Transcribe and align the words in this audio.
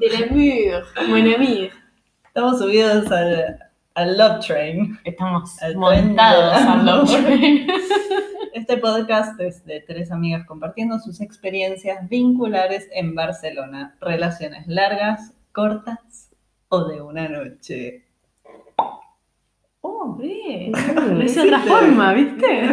amor. 0.00 0.28
Del 0.28 0.74
amor. 0.74 1.08
Mon 1.08 1.34
amir. 1.34 1.70
Estamos 2.26 2.58
subidos 2.58 3.10
al, 3.10 3.58
al 3.94 4.18
Love 4.18 4.46
Train. 4.46 4.98
Estamos 5.04 5.62
Al 5.62 5.74
tren 5.74 6.08
de 6.10 6.14
la 6.14 6.72
al 6.72 6.86
love 6.86 7.10
train. 7.10 7.66
Este 8.54 8.76
podcast 8.78 9.38
es 9.40 9.64
de 9.64 9.80
tres 9.80 10.10
amigas 10.10 10.46
compartiendo 10.46 10.98
sus 10.98 11.20
experiencias 11.20 12.08
vinculares 12.08 12.88
en 12.92 13.14
Barcelona. 13.14 13.96
Relaciones 14.00 14.66
largas, 14.66 15.32
cortas 15.52 16.30
o 16.68 16.84
de 16.84 17.02
una 17.02 17.28
noche. 17.28 18.04
Oh, 19.82 20.16
ve. 20.16 20.72
Mm, 20.72 21.18
Lo 21.18 21.24
hice 21.24 21.40
de 21.40 21.46
otra 21.48 21.60
forma, 21.60 22.12
¿viste? 22.12 22.46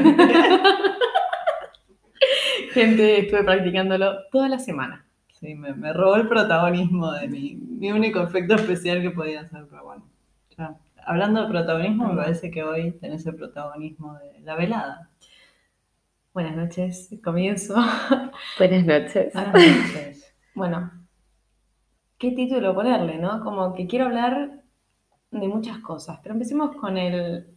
Gente, 2.73 3.19
estuve 3.19 3.43
practicándolo 3.43 4.13
toda 4.31 4.49
la 4.49 4.59
semana. 4.59 5.06
Sí, 5.39 5.53
me, 5.55 5.73
me 5.73 5.93
robó 5.93 6.15
el 6.15 6.27
protagonismo 6.27 7.11
de 7.13 7.27
mi, 7.27 7.55
mi 7.55 7.91
único 7.91 8.21
efecto 8.21 8.55
especial 8.55 9.01
que 9.01 9.11
podía 9.11 9.41
hacer, 9.41 9.65
pero 9.69 9.83
bueno. 9.83 10.03
ya. 10.57 10.75
Hablando 11.05 11.41
de 11.43 11.47
protagonismo, 11.49 12.07
me 12.09 12.15
parece 12.21 12.51
que 12.51 12.63
hoy 12.63 12.91
tenés 12.93 13.25
el 13.25 13.35
protagonismo 13.35 14.15
de 14.15 14.39
la 14.41 14.55
velada. 14.55 15.09
Buenas 16.33 16.55
noches, 16.55 17.09
comienzo. 17.23 17.75
Buenas 18.57 18.85
noches. 18.85 19.31
Ah. 19.35 19.45
Entonces, 19.55 20.33
Bueno, 20.53 20.91
¿qué 22.17 22.31
título 22.31 22.73
ponerle, 22.73 23.17
no? 23.17 23.43
Como 23.43 23.73
que 23.73 23.87
quiero 23.87 24.05
hablar 24.05 24.61
de 25.31 25.47
muchas 25.47 25.79
cosas, 25.79 26.19
pero 26.23 26.33
empecemos 26.33 26.75
con 26.77 26.97
el 26.97 27.47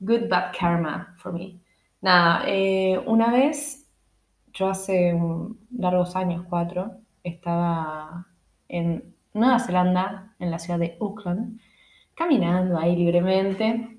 Good 0.00 0.28
Bad 0.28 0.52
Karma 0.58 1.14
for 1.18 1.32
me. 1.32 1.60
Nada, 2.00 2.44
eh, 2.46 3.00
una 3.06 3.32
vez, 3.32 3.88
yo 4.52 4.68
hace 4.68 5.14
un- 5.14 5.58
largos 5.78 6.16
años, 6.16 6.44
cuatro, 6.48 7.00
estaba 7.28 8.26
en 8.68 9.14
Nueva 9.34 9.58
Zelanda, 9.58 10.34
en 10.38 10.50
la 10.50 10.58
ciudad 10.58 10.78
de 10.78 10.96
Auckland, 11.00 11.60
caminando 12.14 12.78
ahí 12.78 12.96
libremente. 12.96 13.98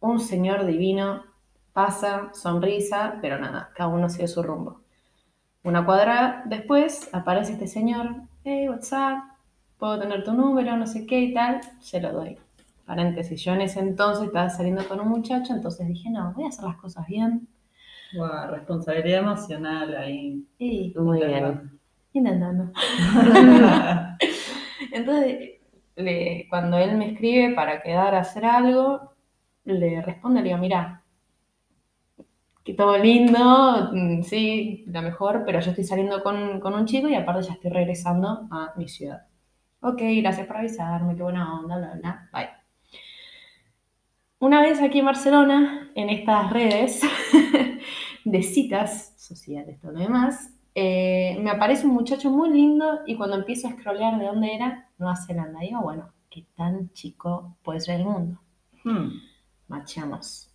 Un 0.00 0.20
señor 0.20 0.66
divino 0.66 1.24
pasa, 1.72 2.30
sonrisa, 2.34 3.18
pero 3.20 3.38
nada, 3.38 3.70
cada 3.74 3.88
uno 3.88 4.08
sigue 4.08 4.28
su 4.28 4.42
rumbo. 4.42 4.82
Una 5.62 5.84
cuadra 5.84 6.42
después 6.46 7.08
aparece 7.12 7.52
este 7.52 7.66
señor, 7.66 8.22
hey, 8.44 8.68
what's 8.68 8.92
up? 8.92 9.22
¿Puedo 9.78 9.98
tener 10.00 10.24
tu 10.24 10.32
número? 10.32 10.76
No 10.76 10.86
sé 10.86 11.06
qué 11.06 11.20
y 11.20 11.34
tal. 11.34 11.60
Se 11.80 12.00
lo 12.00 12.12
doy. 12.12 12.38
Paréntesis, 12.84 13.44
yo 13.44 13.52
en 13.52 13.60
ese 13.60 13.80
entonces 13.80 14.26
estaba 14.26 14.48
saliendo 14.48 14.86
con 14.88 14.98
un 14.98 15.08
muchacho, 15.08 15.52
entonces 15.52 15.86
dije, 15.86 16.10
no, 16.10 16.32
voy 16.32 16.44
a 16.44 16.48
hacer 16.48 16.64
las 16.64 16.76
cosas 16.76 17.06
bien. 17.06 17.46
responsabilidad 18.50 19.20
emocional 19.20 19.94
ahí. 19.94 20.46
Y 20.58 20.94
Muy 20.96 21.24
bien. 21.24 21.77
Intentando. 22.18 22.72
Entonces, 24.92 25.60
le- 25.96 26.46
cuando 26.50 26.78
él 26.78 26.96
me 26.96 27.12
escribe 27.12 27.54
para 27.54 27.82
quedar 27.82 28.14
a 28.14 28.20
hacer 28.20 28.44
algo, 28.44 29.12
le 29.64 30.02
respondo, 30.02 30.40
le 30.40 30.46
digo, 30.48 30.58
mira, 30.58 31.04
que 32.64 32.74
todo 32.74 32.98
lindo, 32.98 33.90
mm, 33.92 34.22
sí, 34.22 34.84
la 34.88 35.00
mejor, 35.02 35.42
pero 35.46 35.60
yo 35.60 35.70
estoy 35.70 35.84
saliendo 35.84 36.22
con, 36.22 36.60
con 36.60 36.74
un 36.74 36.84
chico 36.86 37.08
y 37.08 37.14
aparte 37.14 37.42
ya 37.46 37.54
estoy 37.54 37.70
regresando 37.70 38.46
a 38.50 38.74
mi 38.76 38.88
ciudad. 38.88 39.26
Ok, 39.80 40.00
gracias 40.22 40.46
por 40.46 40.58
avisarme, 40.58 41.16
qué 41.16 41.22
buena 41.22 41.60
onda, 41.60 41.78
bla, 41.78 41.94
bla, 41.96 42.30
bye. 42.32 42.48
Una 44.40 44.60
vez 44.62 44.80
aquí 44.80 45.00
en 45.00 45.06
Barcelona, 45.06 45.90
en 45.94 46.10
estas 46.10 46.52
redes 46.52 47.00
de 48.24 48.42
citas 48.42 49.14
sociales, 49.16 49.80
todo 49.80 49.92
lo 49.92 50.00
demás, 50.00 50.52
eh, 50.80 51.38
me 51.40 51.50
aparece 51.50 51.86
un 51.86 51.94
muchacho 51.94 52.30
muy 52.30 52.50
lindo 52.50 53.00
y 53.06 53.16
cuando 53.16 53.36
empiezo 53.36 53.68
a 53.68 53.72
scrollear 53.72 54.18
de 54.18 54.26
dónde 54.26 54.54
era, 54.54 54.88
Nueva 54.98 55.16
Zelanda, 55.16 55.60
digo, 55.60 55.80
bueno, 55.82 56.08
qué 56.30 56.44
tan 56.56 56.90
chico 56.92 57.56
puede 57.62 57.80
ser 57.80 58.00
el 58.00 58.06
mundo. 58.06 58.40
Hmm, 58.84 59.08
Machamos. 59.68 60.50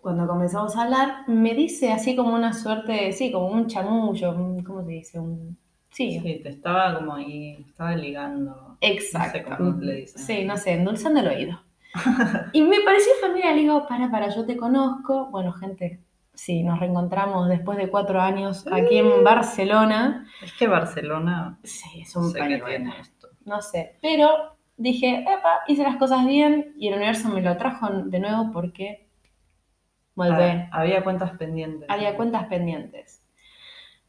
Cuando 0.00 0.26
comenzamos 0.26 0.76
a 0.76 0.82
hablar, 0.84 1.28
me 1.28 1.54
dice 1.54 1.90
así 1.92 2.14
como 2.14 2.34
una 2.34 2.52
suerte, 2.52 3.12
sí, 3.12 3.32
como 3.32 3.48
un 3.48 3.66
chamullo, 3.66 4.30
un- 4.32 4.62
¿cómo 4.62 4.82
se 4.84 4.90
dice? 4.92 5.18
Un... 5.18 5.58
Sí, 5.90 6.20
Sí, 6.20 6.40
te 6.42 6.50
estaba 6.50 6.94
como 6.96 7.14
ahí, 7.14 7.56
estaba 7.66 7.94
ligando. 7.96 8.76
exacto. 8.80 9.38
No 9.50 9.56
sé 9.56 9.56
cómo 9.56 9.80
le 9.80 9.94
dicen. 9.94 10.22
Sí, 10.22 10.44
no 10.44 10.56
sé, 10.56 10.72
endulzando 10.74 11.20
el 11.20 11.28
oído. 11.28 11.60
Y 12.52 12.62
me 12.62 12.80
pareció 12.84 13.12
familiar, 13.20 13.54
le 13.54 13.62
digo, 13.62 13.86
para, 13.88 14.10
para, 14.10 14.28
yo 14.28 14.44
te 14.46 14.56
conozco. 14.56 15.26
Bueno, 15.30 15.52
gente, 15.52 16.00
sí, 16.38 16.62
nos 16.62 16.78
reencontramos 16.78 17.48
después 17.48 17.76
de 17.78 17.90
cuatro 17.90 18.20
años 18.20 18.64
aquí 18.70 18.98
en 18.98 19.24
Barcelona. 19.24 20.26
Es 20.40 20.52
que 20.52 20.68
Barcelona 20.68 21.58
Sí, 21.64 22.00
es 22.02 22.14
no 22.14 22.22
un 22.22 22.28
sé 22.28 22.34
qué 22.34 22.40
pañuelo. 22.40 22.66
tiene 22.66 22.94
esto. 23.00 23.28
No 23.44 23.60
sé, 23.60 23.98
pero 24.00 24.56
dije, 24.76 25.20
epa, 25.22 25.60
hice 25.66 25.82
las 25.82 25.96
cosas 25.96 26.24
bien 26.26 26.74
y 26.78 26.88
el 26.88 26.94
universo 26.94 27.28
me 27.28 27.42
lo 27.42 27.56
trajo 27.56 27.88
de 27.90 28.20
nuevo 28.20 28.52
porque 28.52 29.08
volvé. 30.14 30.68
Ah, 30.72 30.80
había 30.80 31.02
cuentas 31.04 31.32
pendientes. 31.38 31.88
Había 31.90 32.16
cuentas 32.16 32.46
pendientes. 32.46 33.22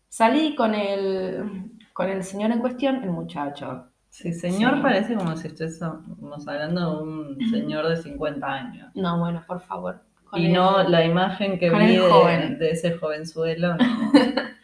Salí 0.08 0.56
con 0.56 0.74
el, 0.76 1.72
con 1.94 2.10
el 2.10 2.24
señor 2.24 2.52
en 2.52 2.60
cuestión, 2.60 3.04
el 3.04 3.12
muchacho. 3.12 3.88
Sí, 4.10 4.34
señor 4.34 4.76
Sí. 4.78 4.82
parece 4.82 5.16
como 5.16 5.36
si 5.38 5.48
estuviésemos 5.48 6.48
hablando 6.48 6.98
de 6.98 7.04
un 7.04 7.38
señor 7.52 7.88
de 7.88 7.98
50 7.98 8.46
años. 8.48 8.92
No, 8.96 9.20
bueno, 9.20 9.44
por 9.48 9.62
favor. 9.62 10.02
Y 10.34 10.46
el- 10.48 10.54
no 10.54 10.84
la 10.84 11.06
imagen 11.06 11.60
que 11.60 11.70
vi 11.70 11.98
de, 11.98 12.56
de 12.58 12.72
ese 12.72 12.98
jovenzuelo. 12.98 13.76
no. 13.78 14.12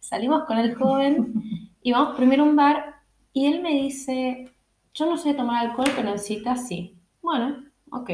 Salimos 0.00 0.44
con 0.44 0.58
el 0.58 0.74
joven 0.74 1.34
y 1.82 1.92
vamos 1.92 2.16
primero 2.16 2.44
a 2.44 2.46
un 2.46 2.56
bar 2.56 2.94
y 3.32 3.46
él 3.46 3.60
me 3.62 3.70
dice, 3.72 4.50
yo 4.94 5.06
no 5.06 5.16
sé 5.16 5.34
tomar 5.34 5.66
alcohol, 5.66 5.88
pero 5.94 6.10
en 6.10 6.18
citas 6.18 6.66
sí. 6.68 6.96
Bueno, 7.20 7.64
ok, 7.90 8.10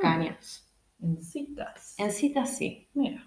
cañas. 0.00 0.66
En 1.00 1.22
citas. 1.22 1.94
En 1.98 2.10
citas 2.10 2.56
sí. 2.56 2.88
Mira. 2.94 3.24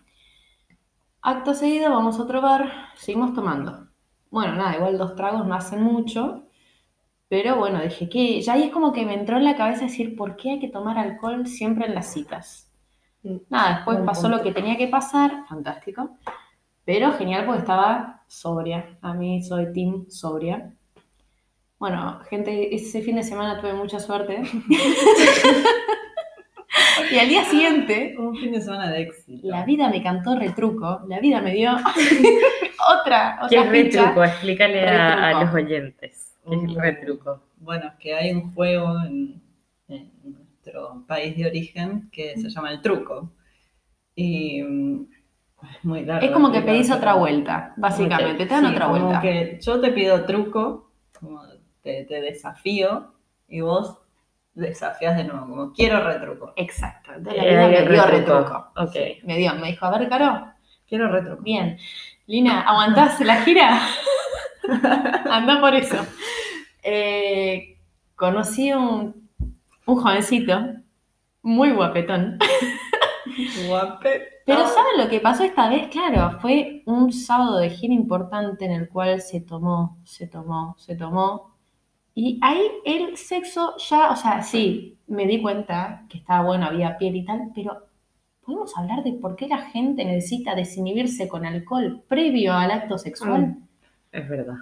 Acto 1.21 1.53
seguido 1.53 1.91
vamos 1.91 2.17
a 2.17 2.23
otro 2.23 2.41
bar, 2.41 2.71
seguimos 2.95 3.33
tomando. 3.35 3.87
Bueno, 4.31 4.55
nada, 4.55 4.75
igual 4.77 4.97
dos 4.97 5.15
tragos 5.15 5.45
no 5.45 5.53
hacen 5.53 5.81
mucho, 5.83 6.47
pero 7.29 7.57
bueno, 7.57 7.81
dije 7.81 8.09
que 8.09 8.41
ya 8.41 8.53
ahí 8.53 8.63
es 8.63 8.71
como 8.71 8.93
que 8.93 9.05
me 9.05 9.15
entró 9.15 9.37
en 9.37 9.45
la 9.45 9.55
cabeza 9.57 9.83
decir, 9.85 10.15
¿por 10.15 10.37
qué 10.37 10.51
hay 10.51 10.59
que 10.59 10.69
tomar 10.69 10.97
alcohol 10.99 11.47
siempre 11.47 11.87
en 11.87 11.95
las 11.95 12.13
citas? 12.13 12.66
Nada, 13.49 13.75
después 13.77 13.99
pasó 14.05 14.23
punto. 14.23 14.37
lo 14.37 14.43
que 14.43 14.51
tenía 14.51 14.77
que 14.77 14.87
pasar, 14.87 15.45
fantástico, 15.49 16.17
pero 16.85 17.11
genial 17.13 17.45
porque 17.45 17.59
estaba 17.61 18.23
sobria. 18.27 18.97
A 19.01 19.13
mí 19.13 19.41
soy 19.43 19.71
team 19.73 20.05
sobria. 20.09 20.71
Bueno, 21.79 22.19
gente, 22.29 22.73
ese 22.75 23.01
fin 23.01 23.15
de 23.17 23.23
semana 23.23 23.59
tuve 23.59 23.73
mucha 23.73 23.99
suerte. 23.99 24.41
y 27.11 27.17
al 27.19 27.29
día 27.29 27.43
siguiente, 27.45 28.15
Un 28.17 28.35
fin 28.35 28.51
de 28.51 28.61
semana 28.61 28.89
de 28.91 29.01
éxito. 29.03 29.47
la 29.47 29.63
vida 29.65 29.89
me 29.89 30.01
cantó 30.01 30.35
retruco, 30.35 31.01
la 31.07 31.19
vida 31.19 31.41
me 31.41 31.53
dio 31.53 31.71
otra, 33.01 33.39
¿Qué 33.49 33.59
otra 33.59 33.77
es 33.77 33.83
ficha. 33.85 33.99
retruco? 34.01 34.23
Explícale 34.23 34.87
a, 34.87 35.43
los 35.43 35.53
oyentes. 35.53 36.35
¿Qué 36.49 36.55
es 36.55 36.61
Uh, 36.61 36.79
retruco? 36.79 37.41
Bueno, 37.57 37.87
es 37.87 37.93
que 37.99 38.13
hay 38.15 38.31
un 38.31 38.53
juego 38.53 38.87
en, 39.05 39.41
en 39.89 40.11
nuestro 40.67 41.05
país 41.07 41.35
de 41.37 41.45
origen 41.47 42.09
que 42.11 42.35
se 42.37 42.49
llama 42.49 42.71
el 42.71 42.81
truco. 42.81 43.31
Y 44.15 44.61
es 44.61 45.83
muy 45.83 46.03
largo. 46.05 46.25
Es 46.25 46.31
como 46.31 46.51
que 46.51 46.61
pedís 46.61 46.91
otra 46.91 47.13
vuelta, 47.13 47.73
básicamente, 47.77 48.45
te 48.45 48.53
dan 48.53 48.65
Sí, 48.65 48.71
otra 48.73 48.87
como 48.87 48.99
vuelta. 49.05 49.21
que 49.21 49.59
yo 49.61 49.79
te 49.81 49.91
pido 49.91 50.25
truco, 50.25 50.91
como 51.19 51.41
te, 51.81 52.03
te 52.05 52.21
desafío, 52.21 53.13
y 53.47 53.61
vos 53.61 53.97
desafías 54.53 55.15
de 55.17 55.23
nuevo, 55.23 55.47
como 55.47 55.73
quiero 55.73 56.03
retruco. 56.03 56.53
Exacto, 56.55 57.11
la 57.23 57.31
Eh, 57.33 57.55
me 57.57 57.69
dio 57.69 58.05
retruco. 58.05 58.39
retruco. 58.39 58.67
Ok. 58.77 58.91
Sí, 58.93 59.19
me 59.23 59.37
dio, 59.37 59.53
me 59.55 59.67
dijo, 59.67 59.85
a 59.85 59.97
ver, 59.97 60.09
Caro, 60.09 60.53
Quiero 60.87 61.09
retruco. 61.11 61.43
bien, 61.43 61.77
Lina, 62.27 62.61
¿aguantás 62.61 63.19
la 63.21 63.41
gira? 63.41 63.79
Anda 65.31 65.59
por 65.61 65.73
eso. 65.75 65.97
Eh, 66.81 67.77
conocí 68.15 68.71
un, 68.73 69.26
un 69.87 69.95
jovencito, 69.95 70.59
muy 71.41 71.71
guapetón. 71.71 72.37
Guape. 73.67 74.21
Pero 74.45 74.67
¿saben 74.67 74.97
lo 74.97 75.09
que 75.09 75.19
pasó 75.19 75.43
esta 75.43 75.69
vez? 75.69 75.87
Claro, 75.87 76.39
fue 76.39 76.83
un 76.85 77.11
sábado 77.11 77.57
de 77.57 77.69
gira 77.69 77.93
importante 77.93 78.65
en 78.65 78.71
el 78.71 78.89
cual 78.89 79.21
se 79.21 79.41
tomó, 79.41 79.97
se 80.03 80.27
tomó, 80.27 80.75
se 80.77 80.95
tomó. 80.95 81.55
Y 82.13 82.39
ahí 82.41 82.61
el 82.85 83.17
sexo 83.17 83.75
ya, 83.77 84.11
o 84.11 84.15
sea, 84.15 84.41
sí, 84.41 84.97
me 85.07 85.27
di 85.27 85.41
cuenta 85.41 86.05
que 86.09 86.17
estaba 86.17 86.45
bueno, 86.45 86.65
había 86.65 86.97
piel 86.97 87.15
y 87.15 87.25
tal, 87.25 87.51
pero 87.53 87.87
¿podemos 88.43 88.75
hablar 88.77 89.03
de 89.03 89.13
por 89.13 89.35
qué 89.35 89.47
la 89.47 89.69
gente 89.69 90.03
necesita 90.03 90.55
desinhibirse 90.55 91.27
con 91.27 91.45
alcohol 91.45 92.03
previo 92.07 92.53
al 92.53 92.71
acto 92.71 92.97
sexual? 92.97 93.57
Es 94.11 94.27
verdad. 94.27 94.55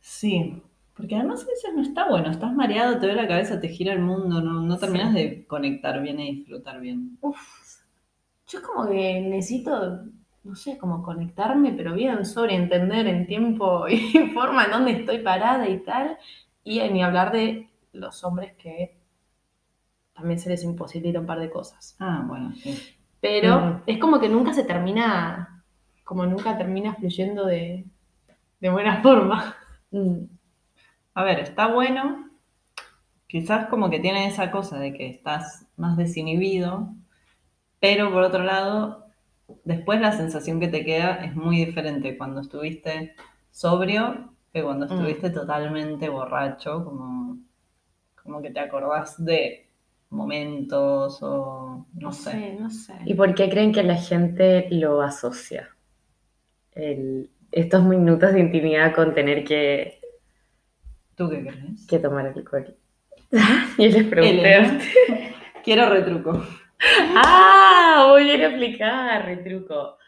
Sí, 0.00 0.62
porque 0.98 1.16
además 1.16 1.44
a 1.44 1.48
veces 1.48 1.72
no 1.74 1.82
está 1.82 2.10
bueno, 2.10 2.30
estás 2.30 2.54
mareado, 2.54 2.94
te 3.00 3.06
duele 3.06 3.22
la 3.22 3.28
cabeza, 3.28 3.60
te 3.60 3.68
gira 3.70 3.94
el 3.94 4.00
mundo, 4.00 4.42
no, 4.42 4.62
no 4.62 4.78
terminas 4.78 5.14
de 5.14 5.46
conectar 5.46 6.02
bien 6.02 6.20
y 6.20 6.36
disfrutar 6.36 6.80
bien. 6.80 7.18
Uf, 7.22 7.38
yo 8.48 8.58
es 8.58 8.64
como 8.64 8.88
que 8.88 9.20
necesito, 9.20 10.04
no 10.44 10.54
sé, 10.56 10.78
como 10.78 11.02
conectarme, 11.02 11.72
pero 11.72 11.94
bien 11.94 12.24
sobre 12.24 12.54
entender 12.56 13.06
en 13.06 13.26
tiempo 13.26 13.88
y 13.88 13.98
forma 14.34 14.64
en 14.64 14.70
dónde 14.72 14.92
estoy 14.92 15.18
parada 15.20 15.68
y 15.68 15.80
tal. 15.84 16.18
Y 16.64 16.80
ni 16.90 17.02
hablar 17.02 17.32
de 17.32 17.68
los 17.92 18.24
hombres 18.24 18.54
que 18.56 18.96
también 20.14 20.38
se 20.40 20.48
les 20.50 20.64
imposibilita 20.64 21.20
un 21.20 21.26
par 21.26 21.38
de 21.40 21.50
cosas. 21.50 21.96
Ah, 22.00 22.24
bueno, 22.26 22.54
sí. 22.56 22.74
Pero 23.20 23.60
Mm. 23.60 23.82
es 23.86 23.98
como 23.98 24.20
que 24.20 24.28
nunca 24.28 24.52
se 24.52 24.64
termina, 24.64 25.64
como 26.04 26.26
nunca 26.26 26.56
termina 26.56 26.94
fluyendo 26.94 27.46
de, 27.46 27.84
de 28.60 28.70
buena 28.70 29.02
forma. 29.02 29.56
Mm, 29.90 30.24
A 31.18 31.22
ver, 31.24 31.38
está 31.40 31.66
bueno, 31.66 32.30
quizás 33.28 33.68
como 33.68 33.90
que 33.90 34.00
tiene 34.00 34.26
esa 34.28 34.50
cosa 34.50 34.78
de 34.78 34.92
que 34.94 35.08
estás 35.08 35.66
más 35.76 35.96
desinhibido, 35.96 36.94
pero 37.80 38.12
por 38.12 38.24
otro 38.24 38.44
lado, 38.44 39.06
después 39.64 40.00
la 40.00 40.12
sensación 40.12 40.60
que 40.60 40.68
te 40.68 40.84
queda 40.84 41.24
es 41.24 41.34
muy 41.36 41.64
diferente 41.66 42.18
cuando 42.18 42.40
estuviste 42.42 43.14
sobrio 43.52 44.34
que 44.52 44.62
cuando 44.64 44.86
Mm. 44.86 44.90
estuviste 44.94 45.30
totalmente 45.30 46.08
borracho, 46.08 46.84
como, 46.84 47.38
como 48.22 48.42
que 48.42 48.50
te 48.50 48.60
acordás 48.60 49.24
de 49.24 49.68
momentos 50.10 51.18
o 51.22 51.86
no, 51.94 52.12
sé. 52.12 52.56
no 52.60 52.70
sé. 52.70 52.94
¿Y 53.06 53.14
por 53.14 53.34
qué 53.34 53.50
creen 53.50 53.72
que 53.72 53.82
la 53.82 53.96
gente 53.96 54.68
lo 54.70 55.02
asocia? 55.02 55.70
El- 56.72 57.30
estos 57.52 57.84
minutos 57.84 58.32
de 58.32 58.40
intimidad 58.40 58.94
con 58.94 59.14
tener 59.14 59.44
que, 59.44 59.97
¿Tú 61.18 61.28
qué 61.28 61.42
crees? 61.42 61.86
que 61.88 61.98
tomar 61.98 62.26
alcohol. 62.28 62.76
Yo 63.30 63.88
les 63.88 64.04
pregunté. 64.04 64.54
a. 64.54 64.78
Quiero 65.64 65.90
retruco. 65.90 66.46
Ah, 67.16 68.06
voy 68.08 68.30
a 68.30 68.34
ir 68.34 68.44
a 68.44 68.48
aplicar, 68.48 69.24
retruco. 69.26 69.98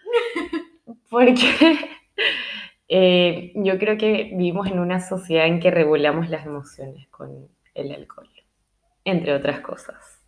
Porque 1.11 1.77
eh, 2.89 3.53
yo 3.57 3.77
creo 3.79 3.99
que 3.99 4.31
vivimos 4.33 4.69
en 4.69 4.79
una 4.79 5.01
sociedad 5.01 5.47
en 5.47 5.59
que 5.59 5.73
regulamos 5.73 6.31
las 6.31 6.47
emociones 6.47 7.09
con 7.09 7.49
el 7.75 7.93
alcohol, 7.93 8.31
entre 9.05 9.35
otras 9.35 9.61
cosas. 9.61 10.21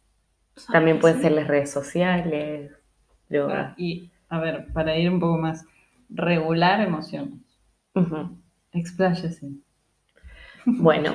También 0.73 0.99
pueden 0.99 1.23
ser 1.23 1.33
las 1.33 1.47
redes 1.47 1.71
sociales, 1.71 2.73
drogas. 3.29 3.79
Y, 3.79 4.11
a 4.29 4.41
ver, 4.41 4.67
para 4.73 4.99
ir 4.99 5.09
un 5.09 5.21
poco 5.21 5.39
más, 5.39 5.65
regular 6.11 6.81
emociones. 6.81 7.39
Ujú. 7.95 8.37
Expláyese. 8.73 9.49
Bueno, 10.65 11.15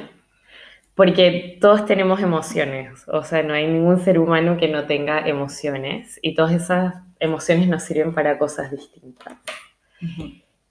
porque 0.96 1.58
todos 1.62 1.86
tenemos 1.86 2.22
emociones, 2.22 3.08
o 3.08 3.24
sea, 3.24 3.44
no 3.44 3.54
hay 3.54 3.68
ningún 3.68 4.00
ser 4.00 4.20
humano 4.20 4.58
que 4.58 4.68
no 4.68 4.86
tenga 4.86 5.28
emociones 5.28 6.20
y 6.22 6.34
todas 6.34 6.54
esas 6.54 6.96
emociones 7.20 7.68
nos 7.68 7.84
sirven 7.84 8.14
para 8.14 8.38
cosas 8.38 8.72
distintas. 8.72 9.38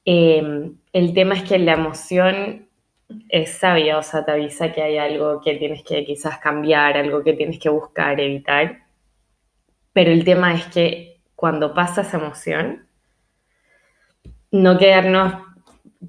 Eh, 0.04 0.70
el 0.92 1.14
tema 1.14 1.34
es 1.34 1.42
que 1.42 1.58
la 1.58 1.72
emoción 1.74 2.66
es 3.28 3.58
sabia, 3.58 3.98
o 3.98 4.02
sea, 4.02 4.24
te 4.24 4.32
avisa 4.32 4.72
que 4.72 4.82
hay 4.82 4.98
algo 4.98 5.40
que 5.40 5.54
tienes 5.56 5.82
que 5.82 6.04
quizás 6.04 6.38
cambiar, 6.38 6.96
algo 6.96 7.22
que 7.22 7.32
tienes 7.32 7.58
que 7.58 7.68
buscar, 7.68 8.20
evitar. 8.20 8.84
Pero 9.92 10.10
el 10.10 10.24
tema 10.24 10.54
es 10.54 10.66
que 10.66 11.20
cuando 11.34 11.74
pasa 11.74 12.02
esa 12.02 12.18
emoción, 12.18 12.86
no 14.50 14.78
quedarnos 14.78 15.45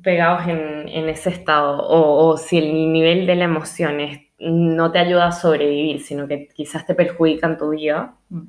pegados 0.03 0.47
en, 0.47 0.87
en 0.89 1.09
ese 1.09 1.29
estado, 1.29 1.79
o, 1.87 2.27
o 2.29 2.37
si 2.37 2.57
el 2.57 2.91
nivel 2.93 3.25
de 3.27 3.35
la 3.35 3.45
emoción 3.45 3.99
es- 3.99 4.21
no 4.39 4.91
te 4.91 4.99
ayuda 4.99 5.27
a 5.27 5.31
sobrevivir, 5.31 6.01
sino 6.01 6.27
que 6.27 6.47
quizás 6.49 6.85
te 6.85 6.93
perjudica 6.95 7.47
en 7.47 7.57
tu 7.57 7.69
vida, 7.71 8.13
Mm. 8.29 8.41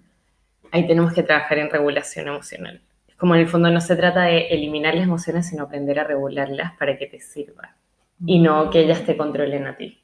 ahí 0.72 0.86
tenemos 0.86 1.12
que 1.14 1.22
trabajar 1.22 1.58
en 1.58 1.70
regulación 1.70 2.28
emocional. 2.28 2.80
Es 3.08 3.14
como 3.16 3.34
en 3.34 3.40
el 3.42 3.48
fondo 3.48 3.70
no 3.70 3.80
se 3.80 3.96
trata 3.96 4.22
de 4.24 4.48
eliminar 4.48 4.94
las 4.94 5.04
emociones, 5.04 5.48
sino 5.48 5.64
aprender 5.64 5.98
a 5.98 6.04
regularlas 6.04 6.72
para 6.78 6.96
que 6.98 7.06
te 7.06 7.20
sirvan 7.20 7.70
y 8.26 8.38
no 8.40 8.68
que 8.70 8.80
ellas 8.80 9.04
te 9.06 9.16
controlen 9.16 9.66
a 9.66 9.76
ti. 9.76 9.98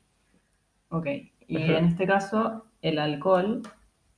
Ok. 0.90 1.06
Y 1.48 1.56
en 1.62 1.84
este 1.86 2.06
caso, 2.06 2.66
el 2.80 2.98
alcohol 2.98 3.62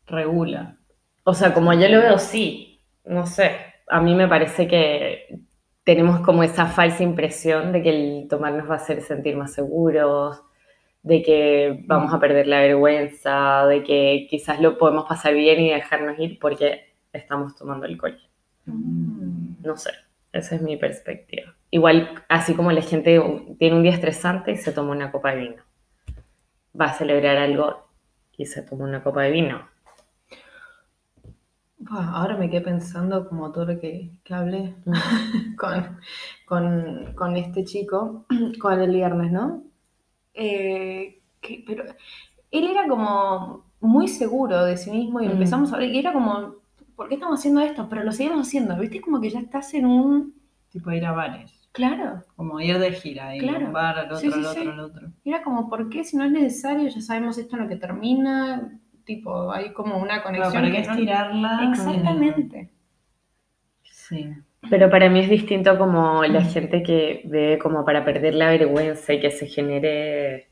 regula. 0.06 0.76
O 1.24 1.34
sea, 1.34 1.52
como 1.54 1.72
yo 1.72 1.88
lo 1.88 1.98
veo, 2.00 2.18
sí, 2.18 2.80
no 3.04 3.26
sé, 3.26 3.56
a 3.88 4.00
mí 4.00 4.14
me 4.14 4.28
parece 4.28 4.68
que 4.68 5.38
tenemos 5.86 6.18
como 6.18 6.42
esa 6.42 6.66
falsa 6.66 7.04
impresión 7.04 7.70
de 7.70 7.80
que 7.80 7.90
el 7.90 8.28
tomar 8.28 8.52
nos 8.54 8.68
va 8.68 8.74
a 8.74 8.78
hacer 8.78 9.02
sentir 9.02 9.36
más 9.36 9.52
seguros, 9.52 10.42
de 11.04 11.22
que 11.22 11.84
vamos 11.86 12.12
a 12.12 12.18
perder 12.18 12.48
la 12.48 12.58
vergüenza, 12.58 13.64
de 13.66 13.84
que 13.84 14.26
quizás 14.28 14.60
lo 14.60 14.78
podemos 14.78 15.08
pasar 15.08 15.34
bien 15.34 15.60
y 15.60 15.70
dejarnos 15.70 16.18
ir 16.18 16.40
porque 16.40 16.92
estamos 17.12 17.54
tomando 17.54 17.86
alcohol. 17.86 18.18
Mm. 18.64 19.62
No 19.62 19.76
sé, 19.76 19.92
esa 20.32 20.56
es 20.56 20.62
mi 20.62 20.76
perspectiva. 20.76 21.54
Igual, 21.70 22.24
así 22.28 22.54
como 22.54 22.72
la 22.72 22.82
gente 22.82 23.22
tiene 23.56 23.76
un 23.76 23.84
día 23.84 23.92
estresante 23.92 24.50
y 24.50 24.56
se 24.56 24.72
toma 24.72 24.90
una 24.90 25.12
copa 25.12 25.36
de 25.36 25.40
vino. 25.40 25.62
Va 26.78 26.86
a 26.86 26.94
celebrar 26.94 27.36
algo 27.36 27.86
y 28.36 28.46
se 28.46 28.62
toma 28.62 28.86
una 28.86 29.04
copa 29.04 29.22
de 29.22 29.30
vino. 29.30 29.68
Buah, 31.78 32.08
ahora 32.16 32.36
me 32.36 32.48
quedé 32.50 32.62
pensando 32.62 33.28
como 33.28 33.52
todo 33.52 33.66
lo 33.66 33.78
que, 33.80 34.10
que 34.24 34.34
hablé 34.34 34.74
con, 35.58 35.98
con, 36.46 37.12
con 37.14 37.36
este 37.36 37.64
chico, 37.64 38.24
con 38.60 38.80
el 38.80 38.90
viernes, 38.90 39.30
¿no? 39.32 39.62
Eh, 40.34 41.20
que- 41.40 41.64
pero 41.66 41.84
él 42.50 42.64
era 42.66 42.88
como 42.88 43.64
muy 43.80 44.08
seguro 44.08 44.64
de 44.64 44.76
sí 44.76 44.90
mismo 44.90 45.20
y 45.20 45.28
Mm. 45.28 45.32
empezamos 45.32 45.72
a 45.72 45.76
hablar 45.76 45.90
y 45.90 45.98
era 45.98 46.12
como, 46.12 46.56
¿por 46.96 47.08
qué 47.08 47.14
estamos 47.16 47.40
haciendo 47.40 47.60
esto? 47.60 47.88
Pero 47.90 48.04
lo 48.04 48.12
seguimos 48.12 48.46
haciendo, 48.48 48.76
¿viste? 48.78 49.00
Como 49.00 49.20
que 49.20 49.30
ya 49.30 49.40
estás 49.40 49.74
en 49.74 49.86
un... 49.86 50.34
Tipo 50.70 50.92
ir 50.92 51.04
a 51.06 51.12
bares. 51.12 51.52
Claro, 51.72 52.22
Como 52.36 52.58
ir 52.60 52.78
de 52.78 52.92
gira, 52.92 53.36
ir 53.36 53.42
a 53.44 53.48
Claro. 53.50 53.66
un 53.66 53.72
bar, 53.72 53.98
al 53.98 54.06
otro, 54.06 54.18
Sí, 54.18 54.30
sí, 54.32 54.38
al 54.40 54.46
sí. 54.46 54.60
otro, 54.60 54.72
al 54.72 54.80
otro. 54.80 55.12
era 55.24 55.42
como, 55.42 55.68
¿por 55.68 55.90
qué 55.90 56.04
si 56.04 56.16
no 56.16 56.24
es 56.24 56.32
necesario? 56.32 56.88
Ya 56.88 57.00
sabemos 57.02 57.36
esto 57.38 57.56
en 57.56 57.62
lo 57.64 57.68
que 57.68 57.76
termina, 57.76 58.78
tipo, 59.06 59.50
hay 59.52 59.72
como 59.72 59.96
una 59.98 60.22
conexión. 60.22 60.52
¿para 60.52 60.66
qué 60.70 60.82
que 60.82 60.86
no- 60.88 60.92
estirarla? 60.92 61.60
Exactamente. 61.70 62.70
Sí. 63.82 64.30
Pero 64.68 64.90
para 64.90 65.08
mí 65.08 65.20
es 65.20 65.30
distinto 65.30 65.78
como 65.78 66.22
la 66.24 66.42
gente 66.42 66.82
que 66.82 67.22
ve 67.26 67.58
como 67.62 67.84
para 67.84 68.04
perder 68.04 68.34
la 68.34 68.50
vergüenza 68.50 69.12
y 69.12 69.20
que 69.20 69.30
se 69.30 69.46
genere 69.46 70.50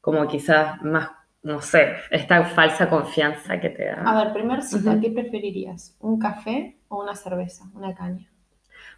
como 0.00 0.26
quizás 0.28 0.82
más, 0.82 1.10
no 1.42 1.60
sé, 1.62 1.94
esta 2.10 2.44
falsa 2.44 2.88
confianza 2.90 3.60
que 3.60 3.70
te 3.70 3.86
da. 3.86 4.02
A 4.04 4.24
ver, 4.24 4.32
primer 4.34 4.62
cita. 4.62 4.98
¿qué 5.00 5.10
preferirías? 5.10 5.96
¿Un 6.00 6.18
café 6.18 6.76
o 6.88 7.02
una 7.02 7.14
cerveza? 7.14 7.64
Una 7.74 7.94
caña. 7.94 8.28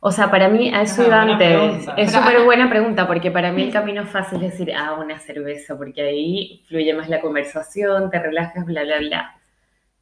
O 0.01 0.13
sea, 0.13 0.31
para 0.31 0.49
mí 0.49 0.73
a 0.73 0.83
eso 0.83 1.05
iba 1.05 1.23
antes. 1.23 1.89
Es 1.97 2.13
súper 2.13 2.45
buena 2.45 2.71
pregunta 2.71 3.07
porque 3.07 3.31
para 3.31 3.53
mí 3.53 3.63
el 3.65 3.73
camino 3.73 4.07
fácil 4.07 4.43
es 4.45 4.53
decir, 4.53 4.73
ah, 4.75 4.95
una 4.95 5.19
cerveza, 5.19 5.77
porque 5.77 6.03
ahí 6.03 6.63
fluye 6.69 6.95
más 6.95 7.09
la 7.09 7.21
conversación, 7.21 8.11
te 8.11 8.21
relajas, 8.21 8.65
bla, 8.65 8.85
bla, 8.85 8.99
bla. 8.99 9.41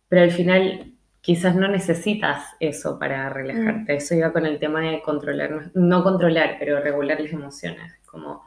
Pero 0.09 0.23
al 0.23 0.31
final 0.31 0.93
quizás 1.23 1.57
no 1.57 1.67
necesitas 1.67 2.55
eso 2.61 2.99
para 2.99 3.29
relajarte. 3.31 3.97
Eso 3.97 4.15
iba 4.15 4.33
con 4.33 4.45
el 4.45 4.59
tema 4.59 4.81
de 4.81 5.00
controlar, 5.00 5.71
no 5.75 6.03
controlar, 6.03 6.57
pero 6.59 6.81
regular 6.81 7.19
las 7.19 7.33
emociones. 7.33 7.95
Como, 8.05 8.45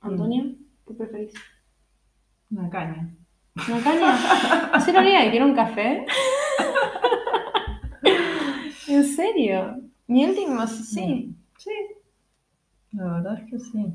Antonio, 0.00 0.54
¿qué 0.86 0.94
preferís? 0.94 1.34
Una 2.50 2.70
caña. 2.70 3.10
¿Una 3.68 3.80
caña? 3.82 4.18
¿En 4.74 4.80
serio 4.80 5.02
que 5.02 5.30
quiero 5.30 5.46
un 5.46 5.54
café? 5.54 6.06
¿En 8.98 9.04
serio? 9.04 9.80
Mi 10.08 10.24
último, 10.24 10.66
sí. 10.66 11.34
Sí. 11.58 11.70
La 12.92 13.04
verdad 13.14 13.38
es 13.40 13.50
que 13.50 13.58
sí. 13.58 13.94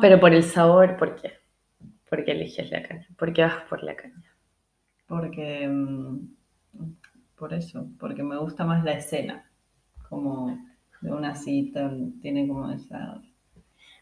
Pero 0.00 0.18
por 0.18 0.32
el 0.32 0.44
sabor, 0.44 0.96
¿por 0.96 1.14
qué? 1.16 1.32
¿Por 2.08 2.24
qué 2.24 2.32
eliges 2.32 2.70
la 2.70 2.82
caña? 2.82 3.06
¿Por 3.18 3.32
qué 3.32 3.42
vas 3.42 3.64
por 3.68 3.82
la 3.84 3.96
caña? 3.96 4.34
Porque. 5.08 5.66
mm, 5.68 6.28
Por 7.36 7.54
eso. 7.54 7.88
Porque 7.98 8.22
me 8.22 8.36
gusta 8.38 8.64
más 8.64 8.84
la 8.84 8.92
escena. 8.92 9.50
Como 10.08 10.58
de 11.00 11.12
una 11.12 11.34
cita. 11.34 11.90
Tiene 12.20 12.46
como 12.48 12.70
esa. 12.70 13.20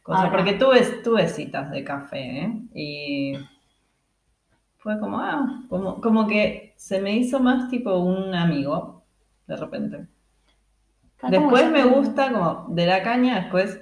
Cosa. 0.02 0.28
Ahora. 0.28 0.30
Porque 0.30 0.54
tuve, 0.54 0.82
tuve 1.04 1.28
citas 1.28 1.70
de 1.70 1.85
café, 1.85 2.40
¿eh? 2.42 2.62
Y. 2.75 3.35
Fue 4.78 4.99
como, 5.00 5.18
ah, 5.20 5.64
como, 5.68 6.00
como 6.00 6.26
que 6.26 6.73
se 6.76 7.00
me 7.00 7.16
hizo 7.16 7.40
más 7.40 7.68
tipo 7.70 7.99
un 7.99 8.35
amigo, 8.35 8.96
de 9.47 9.57
repente. 9.57 10.07
Después 11.29 11.71
me 11.71 11.85
gusta 11.85 12.33
como 12.33 12.67
de 12.69 12.87
la 12.87 13.03
caña, 13.03 13.41
después 13.41 13.81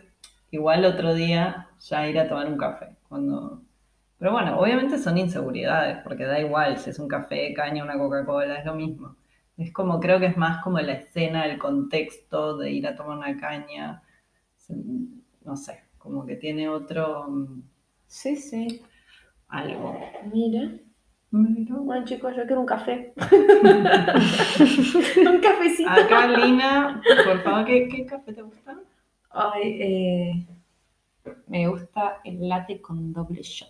igual 0.51 0.85
otro 0.85 1.15
día 1.15 1.69
ya 1.81 2.09
ir 2.09 2.19
a 2.19 2.29
tomar 2.29 2.47
un 2.47 2.57
café. 2.57 2.97
Cuando... 3.09 3.63
Pero 4.19 4.33
bueno, 4.33 4.59
obviamente 4.59 4.99
son 4.99 5.19
inseguridades, 5.19 5.99
porque 6.05 6.25
da 6.25 6.41
igual 6.41 6.79
si 6.79 6.91
es 6.91 6.99
un 6.99 7.09
café, 7.09 7.53
caña, 7.53 7.85
una 7.85 7.99
Coca-Cola, 7.99 8.59
es 8.59 8.65
lo 8.65 8.75
mismo. 8.75 9.17
Es 9.57 9.73
como, 9.73 10.01
creo 10.01 10.19
que 10.19 10.27
es 10.27 10.37
más 10.37 10.63
como 10.63 10.79
la 10.81 10.95
escena, 10.95 11.45
el 11.47 11.59
contexto 11.59 12.57
de 12.57 12.71
ir 12.71 12.87
a 12.87 12.97
tomar 12.97 13.19
una 13.19 13.37
caña. 13.39 14.03
No 15.45 15.57
sé. 15.57 15.85
como 15.99 16.25
que 16.25 16.37
tiene 16.37 16.69
otro 16.69 17.27
mm, 17.29 17.63
Sí, 18.07 18.37
sí. 18.37 18.83
algo. 19.49 19.99
Mira. 20.33 20.71
Bueno, 21.37 22.05
chicos, 22.05 22.33
yo 22.37 22.47
quiero 22.47 22.61
un 22.61 22.67
café. 22.67 23.13
un 23.17 23.85
cafecito. 25.41 25.91
Acá, 25.91 26.29
Lina, 26.29 27.03
por 27.25 27.43
favor, 27.43 27.65
¿qué, 27.65 27.89
qué 27.89 28.07
café 28.07 28.33
te 28.33 28.43
gusta? 28.43 28.77
Ay, 29.31 29.79
eh, 29.83 30.47
me 31.49 31.67
gusta 31.67 32.19
el 32.23 32.49
latte 32.49 32.81
con 32.81 33.13
doble 33.13 33.43
shot. 33.43 33.69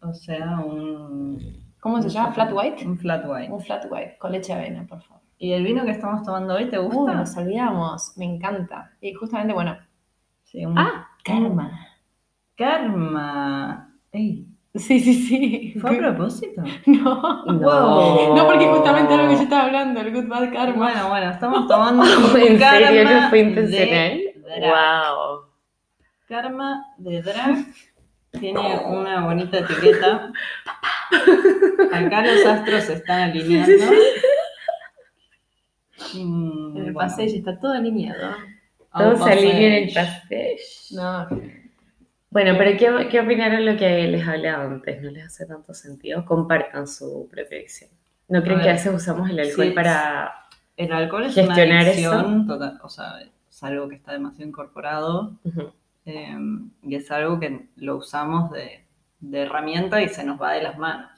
O 0.00 0.14
sea, 0.14 0.60
un... 0.60 1.38
¿Cómo 1.80 2.00
se 2.00 2.08
llama? 2.08 2.32
¿Flat 2.32 2.50
white? 2.54 2.86
Un 2.86 2.96
flat 2.98 3.26
white. 3.28 3.52
Un 3.52 3.60
flat 3.60 3.84
white, 3.90 4.16
con 4.18 4.32
leche 4.32 4.54
de 4.54 4.60
avena, 4.60 4.86
por 4.86 5.02
favor. 5.02 5.20
¿Y 5.36 5.52
el 5.52 5.62
vino 5.64 5.84
que 5.84 5.90
estamos 5.90 6.22
tomando 6.22 6.54
hoy 6.54 6.70
te 6.70 6.78
Uy, 6.78 6.86
gusta? 6.86 7.12
nos 7.14 7.36
olvidamos. 7.36 8.14
Me 8.16 8.24
encanta. 8.24 8.90
Y 9.02 9.12
justamente, 9.12 9.52
bueno. 9.52 9.76
Sí, 10.44 10.64
un 10.64 10.78
Ah, 10.78 11.08
karma. 11.24 11.78
Karma. 12.56 13.94
Ey, 14.12 14.46
Sí, 14.74 15.00
sí, 15.00 15.14
sí. 15.14 15.74
¿Fue 15.80 15.96
a 15.96 15.98
propósito? 15.98 16.62
No. 16.86 17.44
Wow. 17.44 18.34
No, 18.36 18.46
porque 18.46 18.66
justamente 18.66 19.14
algo 19.14 19.28
que 19.28 19.36
yo 19.36 19.42
estaba 19.42 19.64
hablando, 19.64 20.00
el 20.00 20.12
good 20.12 20.28
bad 20.28 20.52
karma. 20.52 20.76
Bueno, 20.76 21.08
bueno, 21.08 21.30
estamos 21.30 21.66
tomando 21.68 22.04
¿En 22.36 22.58
karma 22.58 22.88
serio 22.88 23.04
no 23.04 23.28
fue 23.28 23.38
intencional? 23.40 24.20
Wow. 24.60 25.44
Karma 26.28 26.86
de 26.98 27.22
drag 27.22 27.56
tiene 28.38 28.60
una 28.86 29.24
bonita 29.24 29.58
etiqueta. 29.58 30.32
Acá 31.92 32.22
los 32.22 32.46
astros 32.46 32.84
se 32.84 32.92
están 32.94 33.30
alineando. 33.30 33.84
Mm, 36.14 36.76
el 36.76 36.92
bueno, 36.92 36.94
paseo 36.94 37.26
está 37.26 37.58
todo 37.58 37.72
alineado. 37.72 38.36
au 38.92 39.02
Todos 39.14 39.24
se 39.24 39.32
alinean 39.32 39.72
en 39.72 39.88
el 39.88 39.94
pastel. 39.94 40.56
No. 40.92 41.59
Bueno, 42.30 42.54
pero 42.56 42.78
¿qué, 42.78 43.08
¿qué 43.08 43.20
opinaron 43.20 43.66
lo 43.66 43.76
que 43.76 44.06
les 44.06 44.26
hablaba 44.26 44.64
antes? 44.64 45.02
¿No 45.02 45.10
les 45.10 45.26
hace 45.26 45.46
tanto 45.46 45.74
sentido? 45.74 46.24
Compartan 46.24 46.86
su 46.86 47.28
propia 47.30 47.58
adicción. 47.58 47.90
¿No 48.28 48.42
creen 48.42 48.60
A 48.60 48.62
que 48.62 48.68
a 48.68 48.72
ver, 48.72 48.76
veces 48.76 48.94
usamos 48.94 49.28
el 49.30 49.40
alcohol 49.40 49.66
sí, 49.66 49.72
para... 49.72 50.32
El 50.76 50.92
alcohol 50.92 51.24
es 51.24 51.34
Gestionar 51.34 51.66
una 51.66 51.80
eso. 51.90 52.12
adicción, 52.12 52.46
total, 52.46 52.78
o 52.82 52.88
sea, 52.88 53.20
es 53.50 53.62
algo 53.62 53.88
que 53.88 53.96
está 53.96 54.12
demasiado 54.12 54.48
incorporado 54.48 55.38
Ujú. 55.44 55.72
eh, 56.06 56.38
y 56.84 56.94
es 56.94 57.10
algo 57.10 57.38
que 57.40 57.68
lo 57.76 57.96
usamos 57.96 58.50
de, 58.52 58.86
de 59.18 59.42
herramienta 59.42 60.00
y 60.00 60.08
se 60.08 60.24
nos 60.24 60.40
va 60.40 60.52
de 60.52 60.62
las 60.62 60.78
manos. 60.78 61.10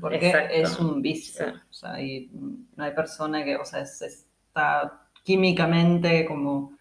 Porque 0.00 0.28
exacto. 0.28 0.54
es 0.54 0.78
un 0.78 1.02
vicio. 1.02 1.46
Sí. 1.46 1.52
O 1.70 1.72
sea, 1.72 2.00
y 2.00 2.30
no 2.76 2.84
hay 2.84 2.92
persona 2.92 3.42
que, 3.44 3.56
o 3.56 3.64
sea, 3.64 3.80
es- 3.80 4.02
está 4.02 5.02
químicamente 5.24 6.24
como 6.26 6.76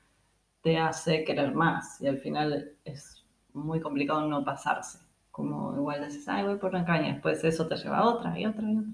te 0.62 0.78
hace 0.78 1.24
querer 1.24 1.54
más. 1.54 2.00
Y 2.02 2.08
al 2.08 2.20
final 2.20 2.72
es 2.86 3.17
muy 3.58 3.80
complicado 3.82 4.28
no 4.28 4.44
pasarse. 4.46 5.00
Como 5.32 5.76
igual 5.76 6.06
dices, 6.06 6.28
ay, 6.28 6.44
voy 6.46 6.58
por 6.58 6.72
una 6.72 6.86
caña, 6.86 7.14
después 7.14 7.44
eso 7.44 7.68
te 7.68 7.76
lleva 7.76 8.00
a 8.00 8.06
otra 8.08 8.40
y 8.40 8.46
otra 8.46 8.70
y 8.72 8.78
otra. 8.78 8.92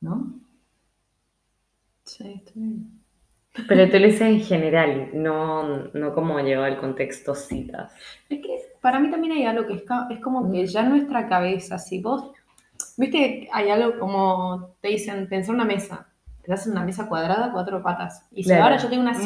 ¿No? 0.00 0.40
Sí, 2.04 2.32
estoy 2.36 2.62
bien. 2.62 3.00
Pero 3.68 3.90
tú 3.90 3.98
lo 3.98 4.06
dices 4.06 4.22
en 4.22 4.40
general, 4.40 5.10
no, 5.14 5.84
no 5.92 6.14
como 6.14 6.38
lleva 6.40 6.66
al 6.66 6.78
contexto 6.78 7.34
citas. 7.34 7.92
Es 8.28 8.40
que 8.40 8.58
para 8.80 9.00
mí 9.00 9.10
también 9.10 9.32
hay 9.34 9.44
algo 9.44 9.66
que 9.66 9.74
es, 9.74 9.84
es 10.10 10.20
como 10.20 10.50
que 10.50 10.66
ya 10.66 10.82
en 10.82 10.90
nuestra 10.90 11.28
cabeza, 11.28 11.78
si 11.78 12.00
vos, 12.00 12.30
viste, 12.96 13.48
hay 13.52 13.70
algo 13.70 13.98
como 13.98 14.76
te 14.80 14.88
dicen, 14.88 15.28
pensar 15.28 15.54
una 15.54 15.64
mesa, 15.64 16.06
pensás 16.42 16.66
en 16.66 16.72
una 16.72 16.84
mesa 16.84 17.08
cuadrada, 17.08 17.52
cuatro 17.52 17.82
patas. 17.82 18.26
Y 18.32 18.44
si 18.44 18.50
Claro. 18.50 18.64
ahora 18.64 18.76
yo 18.78 18.88
tengo 18.88 19.02
una 19.02 19.12
Mm. 19.12 19.16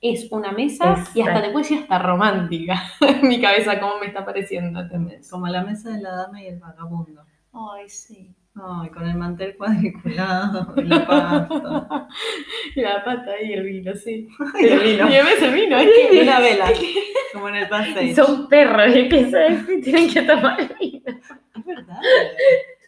Es 0.00 0.30
una 0.32 0.52
mesa 0.52 1.04
y 1.14 1.20
hasta 1.20 1.42
te 1.42 1.50
puede 1.50 1.64
decir 1.64 1.78
hasta 1.80 1.98
romántica 1.98 2.82
en 3.00 3.28
mi 3.28 3.40
cabeza, 3.40 3.78
como 3.78 3.98
me 3.98 4.06
está 4.06 4.24
pareciendo, 4.24 4.80
¿entendés? 4.80 5.30
Como 5.30 5.46
la 5.48 5.62
mesa 5.62 5.90
de 5.90 6.00
la 6.00 6.14
dama 6.14 6.42
y 6.42 6.46
el 6.46 6.58
vagabundo. 6.58 7.22
Ay, 7.52 7.88
sí. 7.88 8.34
Ay, 8.56 8.90
con 8.90 9.06
el 9.06 9.16
mantel 9.16 9.56
cuadriculado, 9.56 10.74
y 10.76 10.82
la 10.82 11.06
pasta. 11.06 12.08
Y 12.74 12.80
la 12.80 13.04
pata 13.04 13.40
y 13.40 13.52
el 13.52 13.62
vino, 13.64 13.94
sí. 13.94 14.28
Y 14.60 14.66
el 14.66 14.80
vino. 14.80 15.08
Y 15.08 15.14
el 15.14 15.54
vino, 15.54 15.76
es 15.78 15.88
Y 15.88 16.10
que 16.10 16.22
una 16.22 16.40
vela, 16.40 16.66
como 17.32 17.48
en 17.48 17.56
el 17.56 17.68
pastel. 17.68 18.14
Son 18.14 18.48
perros, 18.48 18.94
¿y 18.94 19.08
qué 19.08 19.30
sabes? 19.30 19.66
Tienen 19.82 20.10
que 20.12 20.22
tomar 20.22 20.76
vino. 20.78 21.02
Es 21.06 21.64
verdad. 21.64 22.00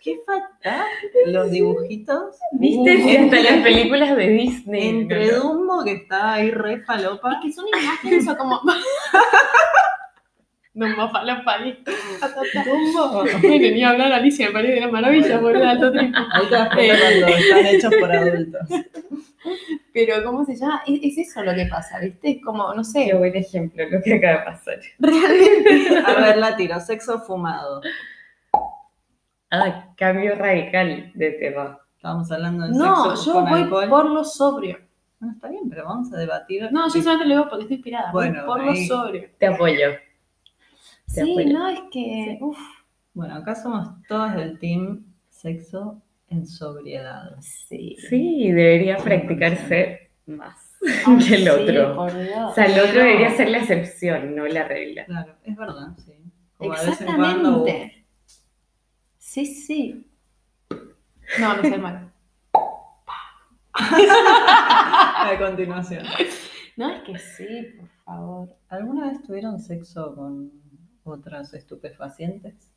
Qué 0.03 0.19
fatal. 0.27 0.85
Los 1.27 1.51
dibujitos. 1.51 2.37
¿Viste? 2.53 2.81
Uh, 2.81 2.85
Sí, 2.85 3.11
hasta 3.11 3.21
entre- 3.23 3.43
las 3.45 3.63
películas 3.63 4.17
de 4.17 4.29
Disney. 4.29 4.89
Entre 4.89 5.27
¿no? 5.33 5.39
Dumbo, 5.41 5.85
que 5.85 5.93
está 5.93 6.35
ahí 6.35 6.51
re 6.51 6.81
falopa. 6.83 7.35
Es 7.35 7.39
que 7.43 7.53
son 7.53 7.67
imágenes 7.69 8.27
o 8.29 8.37
como. 8.37 8.61
Dumbo 10.75 11.09
falopa, 11.11 11.59
¿viste? 11.59 11.93
Dumbo. 12.65 13.25
Bueno, 13.43 13.59
ni 13.59 13.85
hablar 13.85 14.13
Alicia, 14.13 14.47
me 14.47 14.53
parece 14.55 14.79
una 14.79 14.89
maravilla, 14.91 15.37
alto. 15.37 15.93
Ahí 15.99 16.11
te 16.49 16.55
das 16.55 16.75
cuenta 16.75 16.97
cuando 17.21 17.27
están 17.37 17.67
hechos 17.67 17.93
por 18.01 18.13
adultos. 18.13 18.69
Pero, 19.93 20.25
¿cómo 20.25 20.45
se 20.47 20.57
llama? 20.57 20.83
Es, 20.87 21.01
es 21.19 21.29
eso 21.29 21.43
lo 21.43 21.55
que 21.55 21.67
pasa, 21.67 21.99
¿viste? 22.01 22.31
Es 22.31 22.43
como, 22.43 22.73
no 22.75 22.83
Qué 22.83 22.85
sé. 23.11 23.15
buen 23.15 23.37
ejemplo 23.37 23.85
lo 23.91 24.01
que 24.01 24.15
acaba 24.15 24.39
de 24.39 24.45
pasar. 24.47 24.79
A 26.07 26.21
ver, 26.23 26.39
la 26.39 26.57
tiro. 26.57 26.81
Sexo 26.81 27.21
fumado. 27.21 27.83
Ah, 29.53 29.93
cambio 29.97 30.35
radical 30.35 31.13
de 31.15 31.31
tema. 31.33 31.79
Estábamos 31.97 32.33
hablando 32.33 32.65
de 32.67 32.71
No, 32.73 33.11
sexo 33.11 33.25
yo 33.27 33.33
con 33.35 33.51
voy 33.51 33.61
alcohol. 33.63 33.89
por 33.89 34.11
lo 34.11 34.25
sobrio. 34.25 34.79
No, 35.21 35.31
está 35.31 35.49
bien, 35.49 35.69
pero 35.71 35.85
vamos 35.85 36.13
a 36.13 36.17
debatir. 36.17 36.69
No, 36.73 36.87
yo 36.93 37.01
solamente 37.03 37.27
lo 37.29 37.35
digo 37.37 37.49
porque 37.49 37.63
estoy 37.65 37.77
inspirada. 37.77 38.11
voy 38.13 38.29
Bueno, 38.31 38.47
por 38.47 38.65
lo 38.65 38.75
sobrio. 38.75 39.29
Te 39.39 39.47
apoyo. 39.47 39.91
Sí, 41.07 41.45
no, 41.47 41.69
es 41.69 41.81
que. 41.93 42.39
Uf, 42.41 42.59
Bueno, 43.15 43.37
acá 43.37 43.55
somos 43.55 43.89
todas 44.09 44.35
del 44.37 44.59
team 44.59 45.05
sexo 45.29 46.01
en 46.29 46.47
sobriedad. 46.47 47.37
sí. 47.41 47.97
Sí, 48.09 48.51
debería 48.51 48.97
practicarse 48.97 50.11
más 50.27 50.57
que 51.29 51.35
el 51.37 51.43
sí, 51.43 51.49
otro. 51.49 51.95
por 51.95 52.13
Dios. 52.19 52.51
O 52.51 52.55
sea, 52.55 52.65
el 52.65 52.81
otro 52.81 53.01
debería 53.01 53.31
ser 53.31 53.51
la 53.51 53.59
excepción, 53.59 54.35
no 54.35 54.47
la 54.47 54.67
regla. 54.67 55.05
Claro, 55.05 55.35
es 55.45 55.57
verdad, 55.57 55.89
sí. 55.99 56.15
Como 56.57 56.75
de 56.75 56.87
vez 56.87 57.01
en 57.03 57.15
cuando. 57.17 57.65
Sí, 59.33 59.47
sí. 59.47 60.07
No, 61.41 61.57
no 61.57 61.63
sé 61.63 61.79
mal. 61.79 62.13
A 63.75 65.35
continuación. 65.39 66.05
No, 66.77 66.91
es 66.91 67.03
que 67.05 67.19
sí, 67.19 67.75
por 67.79 67.89
favor. 68.05 68.57
¿Alguna 68.69 69.09
vez 69.09 69.23
tuvieron 69.23 69.59
sexo 69.59 70.15
con 70.15 70.53
otras 71.05 71.55
estupefacientes? 71.55 72.71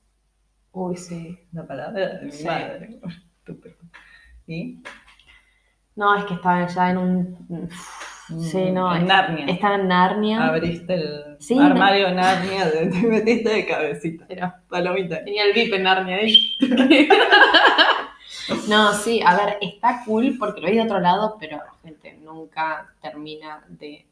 Uy, 0.71 0.95
sí. 0.95 1.37
La 1.51 1.67
palabra 1.67 2.19
de 2.19 2.25
mi 2.27 2.31
Sí. 2.31 2.45
madre. 2.45 3.01
Estupe- 3.45 3.75
¿Y? 4.47 4.81
No, 5.97 6.15
es 6.15 6.23
que 6.23 6.35
estaban 6.35 6.69
ya 6.69 6.91
en 6.91 6.97
un. 6.97 7.69
Sí, 8.27 8.71
no. 8.71 8.93
En 8.95 9.03
es- 9.03 9.07
Narnia. 9.07 9.45
Estaba 9.45 9.75
en 9.75 9.87
Narnia. 9.87 10.47
Abriste 10.47 10.93
el 10.95 11.37
Sí, 11.39 11.59
armario 11.59 12.11
Narnia, 12.11 12.71
te 12.71 12.87
te 12.87 13.07
metiste 13.07 13.49
de 13.49 13.65
cabecita. 13.67 14.25
Pero 14.27 14.51
Palomita. 14.69 15.23
tenía 15.23 15.43
el 15.45 15.53
VIP 15.53 15.73
en 15.75 15.83
Narnia 15.83 16.17
ahí. 16.17 16.57
no, 18.69 18.93
sí, 18.93 19.21
a 19.25 19.35
ver, 19.35 19.57
está 19.61 20.03
cool 20.05 20.35
porque 20.39 20.61
lo 20.61 20.67
vi 20.67 20.75
de 20.75 20.81
otro 20.83 20.99
lado, 20.99 21.37
pero 21.39 21.59
gente 21.83 22.13
nunca 22.23 22.87
termina 23.01 23.63
de 23.69 24.05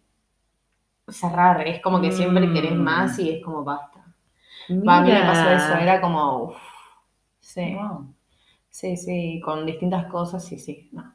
cerrar. 1.08 1.68
Es 1.68 1.82
como 1.82 2.02
que 2.02 2.12
siempre 2.12 2.48
Mm. 2.48 2.54
querés 2.54 2.76
más 2.76 3.18
y 3.20 3.30
es 3.32 3.44
como 3.44 3.64
basta. 3.64 4.00
Va, 4.70 5.00
a 5.00 5.02
mí 5.02 5.12
me 5.12 5.22
pasó 5.22 5.50
eso, 5.50 5.76
era 5.78 6.00
como. 6.02 6.44
uf, 6.46 6.58
sí. 7.40 7.76
Wow. 7.76 8.14
Sí, 8.70 8.98
sí, 8.98 9.40
con 9.44 9.66
distintas 9.66 10.06
cosas, 10.08 10.44
sí, 10.46 10.58
sí, 10.58 10.90
no. 10.94 11.14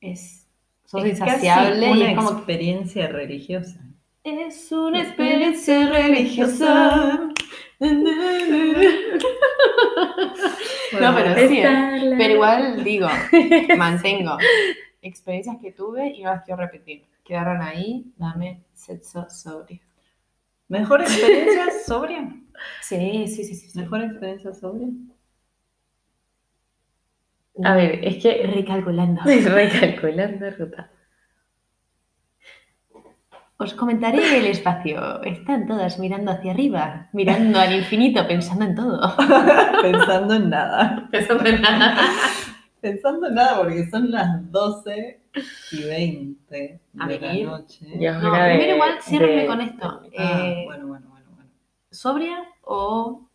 Es, 0.00 0.47
sos 0.88 1.04
Es 1.04 1.18
casi 1.18 1.32
insaciable 1.32 1.90
y 1.90 1.92
una 1.92 2.10
es 2.10 2.16
como... 2.16 2.30
experiencia 2.30 3.08
religiosa. 3.08 3.78
Es 4.24 4.72
una 4.72 5.02
experiencia 5.02 5.88
religiosa. 5.88 7.28
No, 11.00 11.14
pero 11.14 11.48
sí, 11.48 11.60
pero 12.18 12.34
igual 12.34 12.82
digo, 12.82 13.08
mantengo 13.76 14.36
experiencias 15.02 15.58
que 15.60 15.70
tuve 15.72 16.08
y 16.08 16.22
no 16.22 16.30
las 16.30 16.44
quiero 16.44 16.60
repetir. 16.60 17.04
Quedaron 17.24 17.62
ahí, 17.62 18.12
dame 18.16 18.62
sexo 18.72 19.28
sobrio. 19.30 19.80
¿Mejor 20.66 21.02
experiencia 21.02 21.66
sobria? 21.86 22.34
Sí, 22.80 23.26
sí, 23.28 23.44
sí, 23.44 23.54
sí. 23.54 23.70
sí. 23.70 23.78
¿Mejor 23.78 24.02
experiencia 24.02 24.52
sobria? 24.52 24.88
A 27.64 27.74
ver, 27.74 28.00
es 28.04 28.22
que 28.22 28.46
Recalculando. 28.46 29.20
recalculando 29.24 30.50
ruta. 30.50 30.90
Os 33.60 33.74
comentaré 33.74 34.38
el 34.38 34.46
espacio. 34.46 35.20
Están 35.24 35.66
todas 35.66 35.98
mirando 35.98 36.30
hacia 36.30 36.52
arriba, 36.52 37.08
mirando 37.12 37.58
al 37.58 37.74
infinito, 37.74 38.24
pensando 38.28 38.64
en 38.64 38.74
todo. 38.76 39.16
Pensando 39.82 40.34
en 40.34 40.48
nada. 40.50 41.08
Pensando 41.10 41.44
en 41.48 41.60
nada. 41.62 41.96
pensando 42.80 43.26
en 43.26 43.34
nada 43.34 43.56
porque 43.56 43.88
son 43.90 44.12
las 44.12 44.50
12 44.52 45.20
y 45.72 45.82
20 45.82 46.80
A 47.00 47.08
de 47.08 47.18
la 47.20 47.34
noche. 47.34 47.84
No, 47.96 48.20
de- 48.20 48.48
primero 48.54 48.74
igual, 48.76 49.02
ciérrenme 49.02 49.40
de- 49.42 49.46
con 49.48 49.60
esto. 49.60 50.02
Ah, 50.16 50.40
Eh, 50.46 50.62
bueno, 50.66 50.86
bueno, 50.86 51.08
bueno, 51.10 51.26
bueno. 51.34 51.50
¿Sobria 51.90 52.36
o 52.62 53.27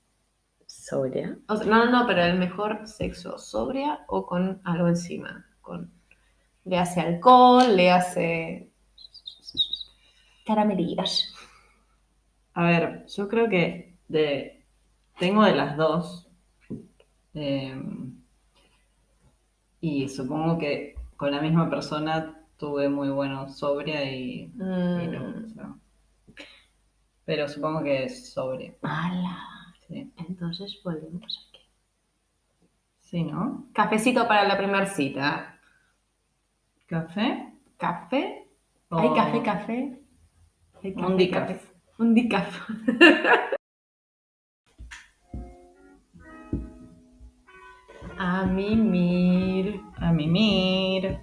Sobria. 0.87 1.37
O 1.47 1.55
sea, 1.55 1.65
no, 1.67 1.85
no, 1.85 1.91
no, 1.91 2.07
pero 2.07 2.21
el 2.23 2.37
mejor 2.37 2.85
sexo, 2.87 3.37
sobria 3.39 4.03
o 4.07 4.25
con 4.25 4.61
algo 4.65 4.87
encima. 4.89 5.45
Con, 5.61 5.91
le 6.65 6.79
hace 6.79 7.01
alcohol, 7.01 7.75
le 7.75 7.91
hace 7.91 8.71
caramelillas. 10.45 11.33
A 12.55 12.63
ver, 12.65 13.05
yo 13.07 13.27
creo 13.27 13.49
que 13.49 13.97
de, 14.07 14.65
tengo 15.19 15.43
de 15.43 15.55
las 15.55 15.77
dos. 15.77 16.27
eh, 17.33 17.73
y 19.81 20.09
supongo 20.09 20.57
que 20.57 20.95
con 21.15 21.29
la 21.31 21.39
misma 21.41 21.69
persona 21.69 22.43
tuve 22.57 22.89
muy 22.89 23.09
bueno 23.09 23.47
sobria 23.49 24.03
y, 24.11 24.51
y 24.95 25.07
no, 25.07 25.19
Mm, 25.19 25.45
o 25.45 25.47
sea, 25.49 25.75
pero 27.25 27.47
supongo 27.49 27.83
que 27.83 28.05
es 28.05 28.31
sobria. 28.33 28.73
ala. 28.83 29.52
Sí, 29.93 30.11
Entonces 30.27 30.79
volvemos 30.83 31.47
aquí. 31.49 31.61
sí 33.01 33.23
¿no? 33.23 33.67
Cafecito 33.73 34.27
para 34.27 34.47
la 34.47 34.57
primera 34.57 34.85
cita. 34.87 35.59
¿Café? 36.87 37.53
¿Café? 37.77 38.47
o- 38.89 38.97
¿Hay 38.97 39.13
café, 39.13 39.41
café? 39.43 39.99
¿Hay 40.83 40.91
Un 40.93 41.01
café, 41.01 41.15
decaf. 41.17 41.47
café? 41.47 41.61
Un 41.99 42.13
decaf. 42.15 42.69
A 48.17 48.45
mimir. 48.45 49.81
A 49.97 50.11
mimir. 50.11 51.19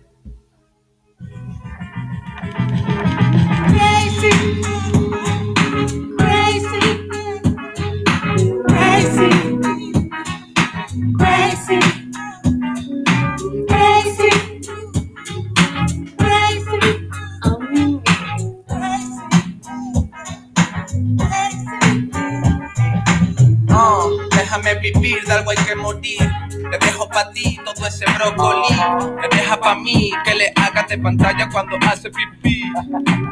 De 30.91 30.99
pantalla 30.99 31.49
cuando 31.51 31.77
hace 31.87 32.11
pipí. 32.11 32.65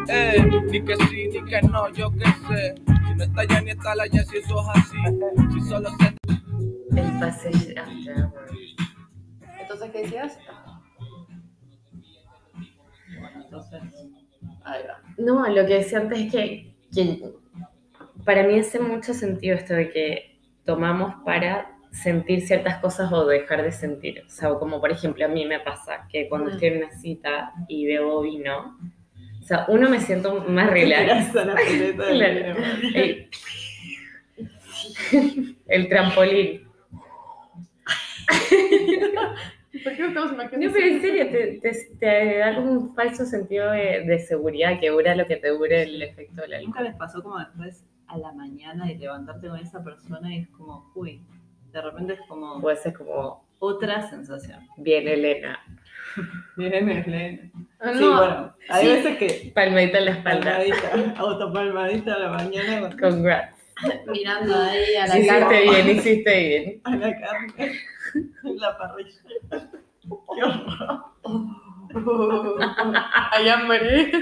Eh, 0.08 0.44
ni 0.70 0.80
que 0.84 0.96
sí, 0.96 1.28
ni 1.28 1.44
que 1.44 1.60
no, 1.62 1.92
yo 1.92 2.10
qué 2.12 2.24
sé. 2.24 2.74
Si 2.86 3.14
no 3.14 3.24
está 3.24 3.44
ya 3.44 3.60
ni 3.60 3.70
está 3.70 3.94
la 3.96 4.06
ya, 4.06 4.22
si 4.24 4.38
eso 4.38 4.60
es 4.60 4.68
así. 4.74 4.96
Si 5.52 5.60
solo 5.68 5.90
se 5.98 6.14
El 6.98 7.22
after 7.22 7.78
hours. 7.80 8.76
Entonces, 9.60 9.90
¿qué 9.90 10.02
decías? 10.02 10.38
Bueno, 13.18 13.40
entonces, 13.44 13.82
ahí 14.64 14.82
va. 14.88 15.02
No, 15.18 15.48
lo 15.48 15.66
que 15.66 15.74
decía 15.74 15.98
antes 15.98 16.20
es 16.20 16.32
que, 16.32 16.74
que 16.94 17.22
para 18.24 18.44
mí 18.44 18.58
hace 18.58 18.78
mucho 18.78 19.14
sentido 19.14 19.56
esto 19.56 19.74
de 19.74 19.90
que 19.90 20.40
tomamos 20.64 21.14
para 21.24 21.77
sentir 21.90 22.46
ciertas 22.46 22.78
cosas 22.78 23.12
o 23.12 23.26
dejar 23.26 23.62
de 23.62 23.72
sentir. 23.72 24.22
O 24.26 24.30
sea, 24.30 24.50
como 24.54 24.80
por 24.80 24.90
ejemplo 24.90 25.24
a 25.24 25.28
mí 25.28 25.44
me 25.46 25.60
pasa 25.60 26.06
que 26.10 26.28
cuando 26.28 26.50
estoy 26.50 26.68
en 26.68 26.76
una 26.78 26.90
cita 26.92 27.52
y 27.68 27.86
bebo 27.86 28.22
vino, 28.22 28.78
o 29.40 29.42
sea, 29.44 29.64
uno 29.68 29.88
me 29.88 30.00
siento 30.00 30.44
más 30.48 30.70
relax. 30.70 31.32
Claro. 31.96 32.56
El, 32.94 33.28
el 35.66 35.88
trampolín. 35.88 36.62
¿Por 39.84 39.94
qué 39.94 40.02
no 40.02 40.08
estamos 40.08 40.32
imaginando? 40.32 40.66
No, 40.66 40.72
pero 40.72 40.86
en 40.86 41.00
serio, 41.00 41.28
te, 41.30 41.58
te- 41.60 41.88
te 41.98 42.38
da 42.38 42.54
como 42.54 42.72
un 42.72 42.94
falso 42.94 43.24
sentido 43.24 43.70
de, 43.70 44.02
de 44.06 44.18
seguridad 44.18 44.80
que 44.80 44.90
dura 44.90 45.14
lo 45.14 45.26
que 45.26 45.36
te 45.36 45.48
dure 45.48 45.82
el 45.82 46.02
efecto 46.02 46.42
del 46.42 46.54
alcohol. 46.54 46.66
¿Nunca 46.66 46.82
les 46.82 46.94
pasó 46.96 47.22
como 47.22 47.38
después 47.38 47.84
a 48.08 48.18
la 48.18 48.32
mañana 48.32 48.90
y 48.90 48.96
levantarte 48.98 49.48
con 49.48 49.58
esa 49.60 49.84
persona 49.84 50.34
y 50.34 50.40
es 50.40 50.48
como, 50.48 50.90
uy, 50.94 51.20
de 51.72 51.82
repente 51.82 52.14
es 52.14 52.20
como 52.28 52.60
Puede 52.60 52.76
ser 52.76 52.92
como 52.94 53.44
otra 53.58 54.08
sensación? 54.08 54.66
bien 54.76 55.06
Elena. 55.08 55.58
Bien, 56.56 56.88
Elena. 56.88 57.50
Ah, 57.80 57.92
Sí, 57.92 58.00
no, 58.00 58.16
bueno, 58.16 58.54
hay 58.70 58.86
sí. 58.86 58.92
veces 58.92 59.16
que 59.18 59.52
Palmadita 59.54 59.98
en 59.98 60.04
la 60.06 60.10
espalda. 60.12 60.50
palmadita, 60.58 61.14
autopalmadita 61.20 62.14
a 62.14 62.18
la 62.18 62.28
mañana 62.30 62.80
con- 62.88 62.98
Congrats. 62.98 63.54
mirando 64.06 64.54
ahí 64.56 64.96
a 64.96 65.06
la 65.06 65.18
Hiciste 65.18 65.38
cara. 65.38 65.48
bien, 65.60 65.88
hiciste 65.90 66.48
bien. 66.48 66.80
a 66.84 66.96
la 66.96 67.20
carne 67.20 67.72
en 68.44 68.56
la 68.58 68.78
parrilla. 68.78 69.20
Qué 70.34 70.42
horror. 70.42 71.04
Allá 73.32 73.56
morí. 73.64 74.12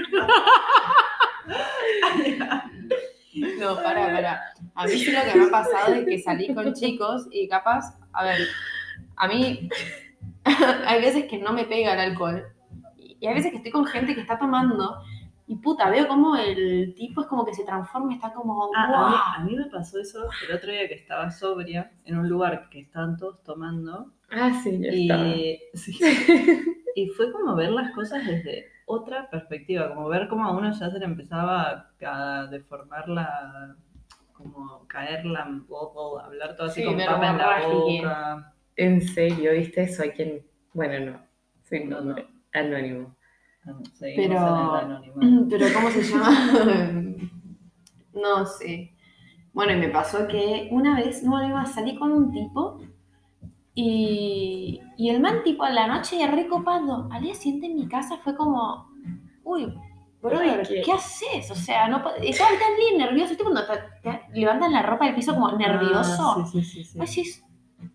No, 3.59 3.75
para, 3.75 4.07
para. 4.11 4.41
A 4.75 4.85
mí 4.85 4.91
sí 4.91 5.11
lo 5.11 5.21
que 5.21 5.37
me 5.39 5.45
ha 5.45 5.49
pasado 5.49 5.93
es 5.93 6.05
que 6.05 6.19
salí 6.19 6.53
con 6.53 6.73
chicos 6.73 7.27
y 7.31 7.47
capaz, 7.47 7.97
a 8.13 8.23
ver, 8.23 8.39
a 9.15 9.27
mí 9.27 9.69
hay 10.85 11.01
veces 11.01 11.25
que 11.25 11.37
no 11.37 11.53
me 11.53 11.65
pega 11.65 11.93
el 11.93 11.99
alcohol 12.11 12.43
y 13.19 13.25
hay 13.27 13.33
veces 13.33 13.51
que 13.51 13.57
estoy 13.57 13.71
con 13.71 13.85
gente 13.85 14.13
que 14.15 14.21
está 14.21 14.37
tomando 14.37 14.97
y 15.49 15.55
puta, 15.55 15.89
veo 15.89 16.07
como 16.09 16.35
el 16.35 16.93
tipo 16.95 17.21
es 17.21 17.27
como 17.27 17.45
que 17.45 17.53
se 17.53 17.63
transforma 17.63 18.11
y 18.11 18.15
está 18.15 18.33
como, 18.33 18.69
Ah, 18.75 18.85
a, 18.93 19.09
mí, 19.09 19.15
a 19.37 19.43
mí 19.45 19.55
me 19.63 19.69
pasó 19.71 19.97
eso 19.99 20.27
el 20.47 20.55
otro 20.55 20.71
día 20.71 20.87
que 20.89 20.95
estaba 20.95 21.31
sobria 21.31 21.91
en 22.03 22.17
un 22.19 22.27
lugar 22.27 22.67
que 22.69 22.81
estaban 22.81 23.15
todos 23.17 23.41
tomando 23.43 24.11
Ah, 24.29 24.59
sí, 24.61 24.81
estaba. 24.83 25.25
y, 25.25 25.59
sí. 25.73 25.97
y 26.99 27.09
fue 27.09 27.31
como 27.31 27.55
ver 27.55 27.69
las 27.69 27.91
cosas 27.93 28.25
desde 28.25 28.65
otra 28.87 29.29
perspectiva, 29.29 29.93
como 29.93 30.07
ver 30.07 30.27
cómo 30.27 30.45
a 30.45 30.51
uno 30.51 30.71
ya 30.71 30.89
se 30.89 30.97
le 30.97 31.05
empezaba 31.05 31.91
a 32.03 32.47
deformar 32.47 33.07
la, 33.07 33.75
como 34.33 34.87
caer 34.87 35.23
la 35.25 35.41
hablar 36.23 36.55
todo 36.55 36.65
así 36.67 36.81
Sí, 36.81 36.85
con 36.87 36.97
papa 36.97 37.29
en 37.29 37.37
la 37.37 37.67
boca. 37.67 38.53
¿En 38.75 39.01
serio? 39.01 39.51
¿Viste 39.51 39.83
eso? 39.83 40.01
¿A 40.03 40.07
quién? 40.07 40.41
Bueno, 40.73 41.11
no. 41.11 41.19
Sin 41.63 41.87
No, 41.89 42.01
nombre. 42.01 42.25
Anónimo. 42.51 43.15
Ah, 43.67 43.73
seguimos 43.93 44.27
Pero- 44.27 44.47
en 44.47 44.63
el 44.63 45.19
anonimato. 45.19 45.47
Pero 45.51 45.65
¿cómo 45.75 45.89
se 45.91 46.01
llama? 46.01 46.29
no 48.13 48.45
sé. 48.47 48.93
Bueno, 49.53 49.73
y 49.73 49.77
me 49.77 49.89
pasó 49.89 50.27
que 50.27 50.67
una 50.71 50.95
vez, 50.95 51.23
no, 51.23 51.47
iba 51.47 51.61
a 51.61 51.65
salir 51.67 51.99
con 51.99 52.11
un 52.11 52.31
tipo 52.31 52.79
y, 53.79 54.81
y 54.97 55.09
el 55.09 55.19
man 55.21 55.43
tipo 55.43 55.63
a 55.63 55.69
la 55.69 55.85
noche 55.87 56.17
ya 56.17 56.31
recopado. 56.31 57.07
Al 57.11 57.21
día 57.21 57.35
siguiente 57.35 57.67
en 57.67 57.75
mi 57.75 57.87
casa 57.87 58.17
fue 58.17 58.35
como, 58.35 58.89
uy, 59.43 59.71
brother, 60.21 60.61
Ay, 60.61 60.65
qué- 60.67 60.81
¿qué 60.83 60.91
haces? 60.93 61.51
O 61.51 61.55
sea, 61.55 61.87
no 61.87 61.97
estaba 62.21 62.49
tan 62.51 62.75
bien 62.79 62.97
nervioso. 62.97 63.29
¿Viste 63.29 63.43
cuando 63.43 63.61
te, 63.65 63.73
te 64.01 64.21
levantan 64.39 64.73
la 64.73 64.81
ropa 64.81 65.05
del 65.05 65.13
piso 65.15 65.33
como 65.35 65.51
nervioso? 65.51 66.35
Ah, 66.37 66.45
sí, 66.51 66.61
sí, 66.61 66.63
sí, 66.63 66.83
sí. 66.83 66.97
Vos 66.97 67.07
decís, 67.09 67.43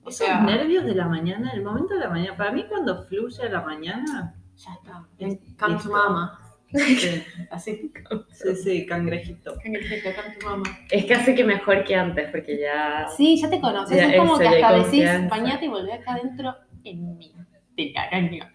o 0.05 0.09
Esos 0.09 0.29
nervios 0.42 0.85
de 0.85 0.95
la 0.95 1.09
mañana, 1.09 1.51
el 1.53 1.62
momento 1.64 1.95
de 1.95 2.01
la 2.01 2.09
mañana, 2.11 2.37
para 2.37 2.53
mí 2.53 2.64
cuando 2.68 3.03
fluye 3.05 3.49
la 3.49 3.62
mañana, 3.62 4.35
ya 4.57 4.73
está. 4.75 5.05
Es- 5.18 5.38
Come 5.59 5.77
to 5.83 5.90
mama. 5.90 6.38
Sí, 6.74 7.22
Así. 7.50 7.92
sí, 8.32 8.56
sí, 8.56 8.87
cangrejito. 8.87 9.54
Come 9.56 9.78
to 9.80 10.46
mama. 10.46 10.64
Es 10.90 11.04
casi 11.06 11.35
que 11.35 11.44
mejor 11.44 11.85
que 11.85 11.94
antes, 11.94 12.30
porque 12.30 12.58
ya. 12.58 13.06
Sí, 13.16 13.40
ya 13.40 13.50
te 13.50 13.61
conoces. 13.61 13.96
Ya, 13.96 14.11
es 14.11 14.16
como 14.16 14.38
que 14.38 14.48
hasta 14.48 14.72
decís, 14.72 15.08
bañate 15.28 15.66
y 15.66 15.68
volvé 15.68 15.94
acá 15.94 16.12
adentro 16.12 16.54
en 16.85 17.16
mi 17.16 17.32
telaraña. 17.76 18.52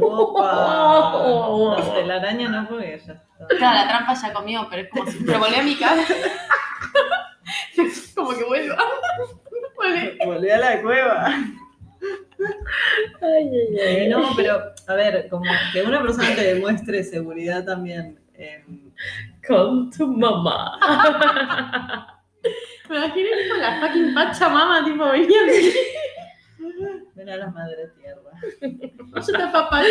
Opa. 0.00 1.12
No 1.58 1.84
sé, 1.94 2.06
la 2.06 2.16
araña 2.16 2.48
no, 2.48 2.68
porque 2.68 2.88
ya 2.88 2.94
está. 2.94 3.24
Claro, 3.58 3.78
la 3.78 3.88
trampa 3.88 4.14
ya 4.14 4.32
comió, 4.32 4.66
pero 4.70 4.82
es 4.82 4.88
como 4.90 5.10
si. 5.10 5.24
Pero 5.24 5.38
volví 5.38 5.54
a 5.54 5.62
mi 5.62 5.76
casa. 5.76 6.14
como 8.14 8.36
que 8.36 8.44
vuelva. 8.44 8.76
Volví. 9.76 10.18
Volví 10.24 10.50
a 10.50 10.58
la 10.58 10.82
cueva. 10.82 11.34
Ay, 13.20 13.50
ay, 13.54 13.78
ay. 13.80 14.08
No, 14.08 14.30
pero, 14.36 14.72
a 14.88 14.94
ver, 14.94 15.28
como 15.28 15.44
que 15.72 15.82
una 15.82 16.00
persona 16.02 16.34
te 16.34 16.54
demuestre 16.54 17.02
seguridad 17.04 17.64
también. 17.64 18.18
en- 18.34 18.92
Come 19.46 19.90
to 19.96 20.06
mama. 20.06 20.78
Me 22.88 22.96
imaginé 22.96 23.28
tipo 23.42 23.54
la 23.56 23.80
fucking 23.80 24.14
pachamama, 24.14 24.84
tipo 24.84 25.04
venía 25.10 25.38
así. 25.46 25.74
Ven 27.14 27.28
a 27.28 27.36
la 27.36 27.46
madre 27.50 27.88
tierra. 27.98 28.30
Yo 29.26 29.32
te 29.36 29.42
apapacho. 29.42 29.88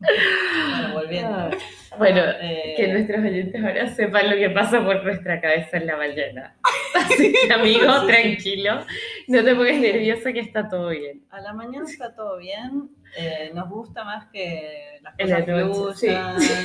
Bueno, 0.00 0.94
volviendo. 0.94 1.50
Bueno, 1.98 2.22
Eh, 2.40 2.74
que 2.76 2.88
nuestros 2.88 3.18
oyentes 3.20 3.64
ahora 3.64 3.88
sepan 3.88 4.30
lo 4.30 4.36
que 4.36 4.50
pasa 4.50 4.84
por 4.84 5.02
nuestra 5.04 5.40
cabeza 5.40 5.78
en 5.78 5.86
la 5.86 5.96
mañana. 5.96 6.56
Así 6.94 7.32
que, 7.32 7.52
amigo, 7.52 7.80
Sí, 7.92 8.00
sí. 8.00 8.06
tranquilo. 8.06 8.80
No 9.26 9.44
te 9.44 9.54
pongas 9.56 9.76
nervioso 9.78 10.24
que 10.32 10.40
está 10.40 10.68
todo 10.68 10.90
bien. 10.90 11.22
A 11.30 11.40
la 11.40 11.52
mañana 11.52 11.84
está 11.88 12.14
todo 12.14 12.38
bien. 12.38 12.90
eh, 13.16 13.50
nos 13.54 13.68
gusta 13.70 14.04
más 14.04 14.26
que 14.26 14.98
las 15.02 15.14
la 15.28 15.44
cosas 15.44 15.66
noche, 15.66 16.08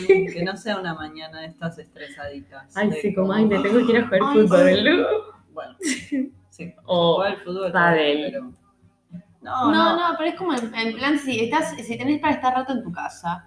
fluyan, 0.05 0.33
que 0.33 0.43
no 0.43 0.57
sea 0.57 0.77
una 0.77 0.93
mañana 0.93 1.39
de 1.41 1.47
estas 1.47 1.79
estresaditas. 1.79 2.75
Ay, 2.75 2.91
sí, 3.01 3.13
como, 3.15 3.31
ay, 3.33 3.45
me 3.45 3.59
tengo 3.59 3.85
que 3.87 3.93
ir 3.93 3.97
a 3.99 4.03
jugar 4.07 4.19
Ay, 4.23 4.41
fútbol. 4.41 4.73
sí. 4.75 4.83
¿no? 4.83 5.07
Bueno, 5.53 5.75
sí. 6.49 6.73
O 6.85 7.15
jugar 7.15 7.31
al 7.31 7.37
fútbol. 7.43 7.71
pádel. 7.71 8.21
pero- 8.31 8.51
No, 9.43 9.71
No, 9.71 9.95
no. 9.95 10.09
no, 10.11 10.17
pero 10.17 10.29
es 10.29 10.35
como 10.35 10.53
en, 10.53 10.73
en 10.73 10.95
plan, 10.95 11.19
si 11.19 11.39
estás, 11.39 11.75
si 11.75 11.97
tenés 11.97 12.19
para 12.19 12.33
estar 12.35 12.53
rato 12.53 12.73
en 12.73 12.83
tu 12.83 12.91
casa, 12.91 13.45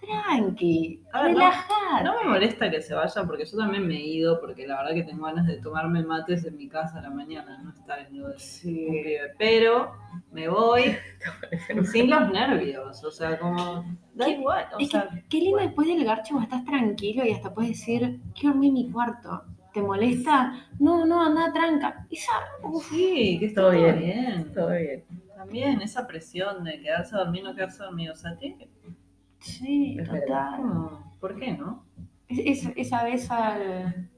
tranqui, 0.00 1.00
Ah, 1.12 1.22
no. 1.28 1.34
relajate. 1.34 2.04
No 2.04 2.14
me 2.22 2.30
molesta 2.30 2.70
que 2.70 2.80
se 2.80 2.94
vaya 2.94 3.24
porque 3.24 3.44
yo 3.44 3.56
también 3.58 3.86
me 3.86 3.96
he 3.96 4.00
ido 4.06 4.40
porque 4.40 4.66
la 4.66 4.78
verdad 4.78 4.94
que 4.94 5.04
tengo 5.04 5.26
ganas 5.26 5.46
de 5.46 5.56
tomarme 5.58 6.02
mates 6.02 6.44
en 6.44 6.56
mi 6.56 6.68
casa 6.68 6.98
a 6.98 7.02
la 7.02 7.10
mañana, 7.10 7.58
no 7.62 7.70
estar 7.70 7.98
en 8.00 8.18
lo 8.18 8.28
de 8.28 8.34
un 8.34 8.40
pibe. 8.62 9.20
Pero 9.38 9.92
me 10.32 10.48
voy 10.48 10.96
sin 11.92 12.08
los 12.10 12.30
nervios, 12.30 13.02
o 13.04 13.10
sea, 13.10 13.38
como 13.38 13.84
da 14.14 14.24
¿Qué- 14.26 14.32
igual, 14.32 14.66
o 14.74 14.78
Es 14.78 14.90
sea, 14.90 15.08
que, 15.08 15.24
qué 15.28 15.38
lindo 15.38 15.58
después 15.58 15.86
del 15.88 16.04
garcho 16.04 16.34
vos 16.34 16.44
estás 16.44 16.64
tranquilo 16.64 17.24
y 17.24 17.32
hasta 17.32 17.52
puedes 17.52 17.70
decir, 17.72 18.20
quiero 18.34 18.50
dormir 18.54 18.68
en 18.68 18.74
mi 18.74 18.90
cuarto. 18.90 19.42
¿Te 19.72 19.80
molesta? 19.80 20.66
No, 20.78 21.06
no, 21.06 21.22
anda 21.24 21.50
tranca. 21.52 22.06
Esa, 22.10 22.32
uf, 22.62 22.90
sí, 22.90 23.38
que 23.40 23.46
está 23.46 23.62
todo 23.62 23.70
bien. 23.70 23.98
bien. 23.98 24.52
Todo 24.54 24.68
bien. 24.70 25.02
También 25.42 25.80
esa 25.82 26.06
presión 26.06 26.62
de 26.62 26.80
quedarse 26.80 27.16
a 27.16 27.18
dormir, 27.18 27.42
no 27.42 27.52
quedarse 27.54 27.82
dormido, 27.82 28.12
o 28.12 28.16
sea, 28.16 28.36
tiene- 28.36 28.68
sí, 29.40 29.96
Es 29.98 30.08
total. 30.08 30.56
como, 30.56 31.16
¿por 31.20 31.36
qué 31.38 31.50
no? 31.52 31.84
Es- 32.28 32.64
es- 32.64 32.72
esa 32.76 33.02
vez 33.02 33.28
al, 33.28 34.08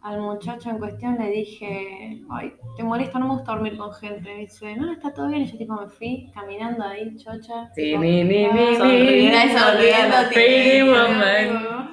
al 0.00 0.20
muchacho 0.20 0.70
en 0.70 0.78
cuestión 0.78 1.16
le 1.16 1.30
dije, 1.30 2.22
ay, 2.28 2.54
¿te 2.76 2.82
molesta? 2.82 3.20
No 3.20 3.28
me 3.28 3.34
gusta 3.36 3.52
dormir 3.52 3.76
con 3.76 3.92
gente. 3.94 4.20
Me 4.34 4.40
dice, 4.40 4.74
no, 4.76 4.90
está 4.92 5.14
todo 5.14 5.28
bien. 5.28 5.42
Y 5.42 5.52
yo 5.52 5.58
tipo 5.58 5.74
me 5.80 5.86
fui 5.88 6.28
caminando 6.34 6.82
ahí, 6.84 7.16
chocha. 7.16 7.70
Sí, 7.76 7.96
ni, 7.96 8.24
ni, 8.24 8.48
ni, 8.48 8.74
Sonriendo, 8.76 9.58
sonriendo, 9.58 10.16
Pretty 10.32 10.82
woman. 10.82 11.88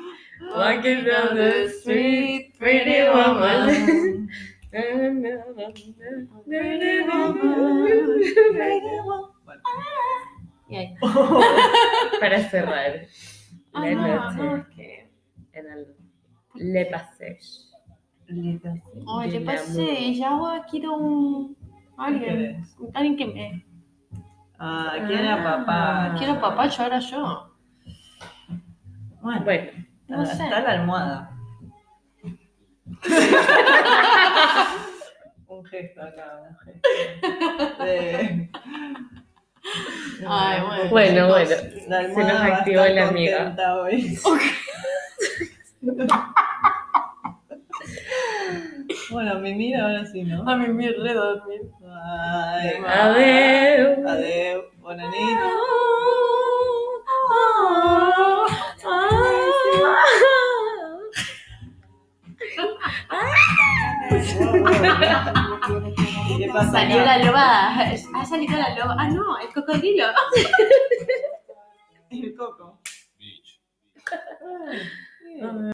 Walking 0.58 1.06
down 1.06 1.36
the 1.36 1.66
street, 1.68 2.58
pretty 2.58 3.08
woman. 3.14 4.11
Bueno, 9.46 9.62
Y 10.70 10.76
ahí. 10.76 10.96
Para 12.20 12.40
cerrar 12.50 13.02
la 13.74 14.32
noche 14.32 15.10
en 15.54 15.66
el 15.72 15.96
Le 16.56 16.86
Passage. 16.86 17.42
Del 18.28 18.62
pasé, 19.42 20.14
ya 20.14 20.30
ahora 20.30 20.66
quiero 20.70 20.94
un... 20.96 21.58
Alguien, 21.98 22.64
alguien 22.94 23.18
que 23.18 23.26
me... 23.26 23.66
Ah, 24.58 24.94
¿quién 25.06 25.20
era 25.20 25.44
papá? 25.44 26.16
Quiero 26.18 26.40
papá, 26.40 26.68
yo 26.68 26.84
ahora 26.84 27.00
yo. 27.00 27.52
Bueno, 29.22 29.44
Bueno, 29.44 29.72
No 30.08 30.24
está 30.24 30.36
sé. 30.38 30.50
la 30.50 30.72
almohada. 30.72 31.28
un 35.62 35.66
gesto 35.68 36.02
acá, 36.02 36.42
un 36.50 36.58
gesto. 36.60 36.90
De- 37.84 38.50
Ay, 40.28 40.62
bueno. 40.62 40.90
bueno, 40.90 41.28
bueno. 41.28 41.56
La 41.88 42.04
Se 42.08 42.16
nos 42.24 42.42
activó 42.42 42.84
la 42.86 43.08
amiga. 43.10 43.56
hoy. 43.76 44.18
bueno, 49.12 49.40
mi 49.40 49.54
mira 49.54 49.84
ahora 49.84 50.04
sí, 50.06 50.24
¿no? 50.24 50.50
A 50.50 50.56
mí 50.56 50.68
me 50.68 50.90
re 50.92 51.14
dormir. 51.14 51.62
Ay, 51.86 52.72
Adeu. 52.88 54.08
Adeu. 54.08 54.64
Buena 54.80 55.04
nit. 55.12 55.38
¿Qué 66.38 66.48
pasa? 66.54 66.72
Salió 66.72 66.98
la 67.04 67.18
loba. 67.20 67.80
Ha 68.16 68.26
salido 68.26 68.58
la 68.58 68.76
loba. 68.76 68.96
Ah, 68.98 69.10
no, 69.10 69.38
el 69.40 69.54
cocodrilo. 69.54 70.06
El 72.10 72.36
coco. 72.36 72.82
Bien. 73.18 73.42